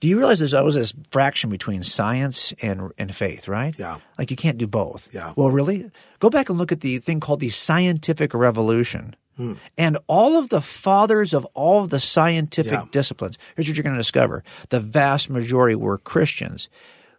Do 0.00 0.08
you 0.08 0.18
realize 0.18 0.38
there's 0.38 0.52
always 0.54 0.74
this 0.74 0.92
fraction 1.10 1.48
between 1.48 1.82
science 1.82 2.52
and, 2.62 2.92
and 2.98 3.14
faith, 3.14 3.48
right? 3.48 3.74
Yeah. 3.78 3.98
Like 4.18 4.30
you 4.30 4.36
can't 4.36 4.58
do 4.58 4.66
both. 4.66 5.08
Yeah. 5.14 5.32
Well, 5.36 5.50
really? 5.50 5.90
Go 6.18 6.28
back 6.28 6.50
and 6.50 6.58
look 6.58 6.70
at 6.70 6.80
the 6.80 6.98
thing 6.98 7.18
called 7.20 7.40
the 7.40 7.48
scientific 7.48 8.34
revolution. 8.34 9.16
Hmm. 9.36 9.54
And 9.78 9.98
all 10.06 10.36
of 10.38 10.48
the 10.50 10.60
fathers 10.60 11.32
of 11.34 11.44
all 11.54 11.82
of 11.82 11.90
the 11.90 12.00
scientific 12.00 12.72
Yeah. 12.72 12.84
disciplines, 12.90 13.38
here's 13.54 13.68
what 13.68 13.76
you're 13.76 13.84
going 13.84 13.94
to 13.96 14.00
discover. 14.00 14.44
The 14.70 14.80
vast 14.80 15.28
majority 15.30 15.74
were 15.74 15.98
Christians 15.98 16.68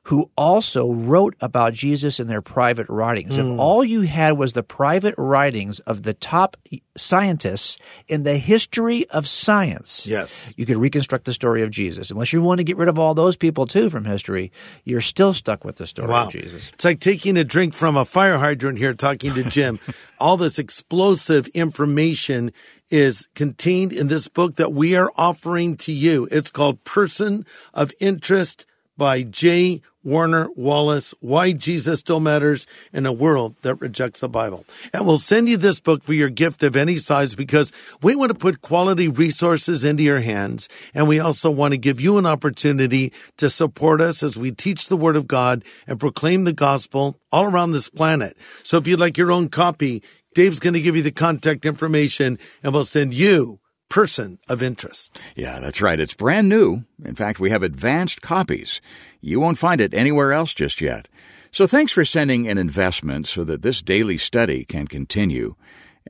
who 0.08 0.32
also 0.38 0.90
wrote 0.92 1.36
about 1.42 1.74
Jesus 1.74 2.18
in 2.18 2.28
their 2.28 2.42
private 2.42 2.88
writings. 2.88 3.36
Hmm. 3.36 3.42
If 3.54 3.60
all 3.60 3.84
you 3.84 4.02
had 4.02 4.38
was 4.38 4.54
the 4.54 4.64
private 4.64 5.14
writings 5.18 5.80
of 5.82 6.04
the 6.04 6.14
top 6.14 6.56
scientists 6.96 7.78
in 8.08 8.24
the 8.24 8.38
history 8.38 9.06
of 9.10 9.28
science, 9.28 10.08
Yes. 10.08 10.54
you 10.56 10.66
could 10.66 10.78
reconstruct 10.78 11.26
the 11.26 11.34
story 11.34 11.62
of 11.62 11.72
Jesus. 11.72 12.10
Unless 12.10 12.32
you 12.32 12.42
want 12.42 12.60
to 12.60 12.64
get 12.64 12.78
rid 12.78 12.88
of 12.88 12.98
all 12.98 13.14
those 13.16 13.36
people 13.36 13.66
too 13.68 13.90
from 13.90 14.06
history, 14.06 14.52
you're 14.86 15.02
still 15.02 15.34
stuck 15.34 15.66
with 15.66 15.76
the 15.76 15.86
story 15.88 16.08
Wow. 16.08 16.28
of 16.28 16.32
Jesus. 16.32 16.70
It's 16.74 16.86
like 16.86 17.00
taking 17.02 17.36
a 17.38 17.44
drink 17.44 17.74
from 17.74 17.98
a 17.98 18.06
fire 18.06 18.38
hydrant 18.38 18.78
here, 18.78 18.94
talking 18.94 19.34
to 19.34 19.44
Jim. 19.44 19.78
All 20.20 20.38
this 20.38 20.58
explosive 20.58 21.48
information 21.50 22.52
is 22.90 23.28
contained 23.36 23.92
in 23.92 24.08
this 24.08 24.28
book 24.30 24.56
that 24.56 24.72
we 24.72 24.96
are 24.96 25.12
offering 25.18 25.76
to 25.78 25.92
you. 25.92 26.28
It's 26.32 26.50
called 26.50 26.84
Person 26.86 27.46
of 27.74 27.92
Interest 28.00 28.66
by 28.98 29.24
J. 29.24 29.82
Warner 30.08 30.48
Wallace, 30.56 31.14
Why 31.20 31.52
Jesus 31.52 32.00
Still 32.00 32.22
Matters 32.22 32.66
in 32.94 33.06
a 33.06 33.12
World 33.12 33.56
That 33.62 33.76
Rejects 33.76 34.22
the 34.22 34.30
Bible. 34.30 34.64
And 34.94 35.06
we'll 35.06 35.18
send 35.18 35.50
you 35.50 35.58
this 35.58 35.82
book 35.82 36.02
for 36.02 36.14
your 36.14 36.30
gift 36.30 36.64
of 36.64 36.78
any 36.78 36.96
size 36.96 37.36
because 37.36 37.74
we 38.02 38.16
want 38.16 38.32
to 38.32 38.38
put 38.38 38.62
quality 38.62 39.10
resources 39.10 39.84
into 39.84 40.04
your 40.04 40.22
hands. 40.22 40.70
And 40.94 41.10
we 41.10 41.20
also 41.20 41.52
want 41.52 41.74
to 41.74 41.78
give 41.78 42.00
you 42.00 42.18
an 42.18 42.26
opportunity 42.26 43.12
to 43.36 43.50
support 43.50 44.00
us 44.00 44.24
as 44.24 44.38
we 44.38 44.52
teach 44.52 44.88
the 44.88 44.96
Word 44.96 45.18
of 45.18 45.28
God 45.28 45.66
and 45.86 46.00
proclaim 46.00 46.46
the 46.46 46.54
gospel 46.54 47.20
all 47.30 47.44
around 47.44 47.74
this 47.74 47.90
planet. 47.90 48.38
So 48.64 48.78
if 48.78 48.88
you'd 48.88 49.02
like 49.02 49.18
your 49.18 49.32
own 49.32 49.50
copy, 49.50 50.02
Dave's 50.34 50.60
going 50.60 50.74
to 50.76 50.82
give 50.82 50.96
you 50.96 51.04
the 51.04 51.12
contact 51.12 51.66
information 51.66 52.40
and 52.64 52.74
we'll 52.74 52.86
send 52.86 53.14
you 53.14 53.60
person 53.90 54.40
of 54.50 54.62
interest. 54.62 55.20
Yeah, 55.36 55.60
that's 55.60 55.82
right. 55.82 56.00
It's 56.00 56.14
brand 56.14 56.50
new. 56.50 56.84
In 57.04 57.16
fact, 57.16 57.40
we 57.40 57.50
have 57.50 57.64
advanced 57.64 58.22
copies. 58.22 58.82
You 59.22 59.40
won't 59.40 59.58
find 59.58 59.82
it 59.82 59.94
anywhere 59.94 60.34
else 60.34 60.54
just 60.54 60.82
yet. 60.82 61.08
So 61.52 61.66
thanks 61.66 61.92
for 61.92 62.06
sending 62.06 62.48
an 62.48 62.58
investment 62.58 63.28
so 63.28 63.44
that 63.46 63.62
this 63.62 63.82
daily 63.82 64.18
study 64.18 64.66
can 64.66 64.88
continue. 64.88 65.56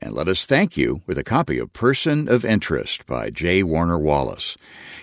And 0.00 0.12
let 0.12 0.28
us 0.28 0.46
thank 0.46 0.76
you 0.76 1.02
with 1.06 1.18
a 1.18 1.24
copy 1.24 1.58
of 1.58 1.72
Person 1.72 2.28
of 2.28 2.44
Interest 2.44 3.06
by 3.06 3.30
J. 3.30 3.62
Warner 3.62 3.98
Wallace. 3.98 4.56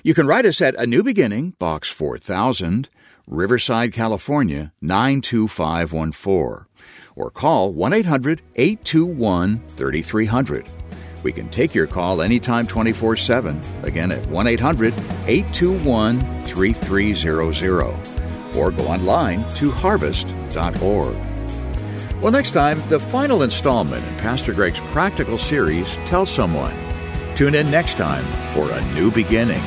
You 0.03 0.13
can 0.13 0.27
write 0.27 0.45
us 0.45 0.61
at 0.61 0.75
A 0.75 0.85
New 0.85 1.03
Beginning, 1.03 1.51
Box 1.59 1.89
4000, 1.89 2.89
Riverside, 3.27 3.91
California 3.91 4.71
92514, 4.81 6.67
or 7.15 7.31
call 7.31 7.73
1 7.73 7.93
800 7.93 8.41
821 8.55 9.61
3300. 9.67 10.69
We 11.25 11.33
can 11.33 11.49
take 11.49 11.73
your 11.73 11.87
call 11.87 12.21
anytime 12.21 12.67
24 12.67 13.15
7, 13.15 13.59
again 13.81 14.11
at 14.11 14.23
1 14.27 14.45
800 14.45 14.93
821 15.25 16.19
3300, 16.43 18.55
or 18.55 18.69
go 18.69 18.85
online 18.85 19.43
to 19.53 19.71
harvest.org. 19.71 21.15
Well, 22.21 22.31
next 22.31 22.51
time, 22.51 22.79
the 22.89 22.99
final 22.99 23.41
installment 23.41 24.05
in 24.05 24.15
Pastor 24.17 24.53
Greg's 24.53 24.79
practical 24.91 25.39
series, 25.39 25.95
Tell 26.05 26.27
Someone. 26.27 26.75
Tune 27.35 27.55
in 27.55 27.71
next 27.71 27.97
time 27.97 28.23
for 28.53 28.71
a 28.71 28.93
new 28.93 29.09
beginning. 29.09 29.63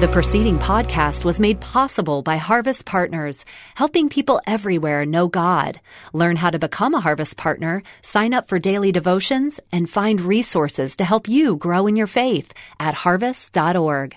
The 0.00 0.08
preceding 0.08 0.58
podcast 0.58 1.26
was 1.26 1.40
made 1.40 1.60
possible 1.60 2.22
by 2.22 2.38
Harvest 2.38 2.86
Partners, 2.86 3.44
helping 3.74 4.08
people 4.08 4.40
everywhere 4.46 5.04
know 5.04 5.28
God. 5.28 5.78
Learn 6.14 6.36
how 6.36 6.48
to 6.48 6.58
become 6.58 6.94
a 6.94 7.00
Harvest 7.00 7.36
Partner, 7.36 7.82
sign 8.00 8.32
up 8.32 8.48
for 8.48 8.58
daily 8.58 8.92
devotions, 8.92 9.60
and 9.70 9.90
find 9.90 10.22
resources 10.22 10.96
to 10.96 11.04
help 11.04 11.28
you 11.28 11.54
grow 11.54 11.86
in 11.86 11.96
your 11.96 12.06
faith 12.06 12.54
at 12.78 12.94
harvest.org. 12.94 14.16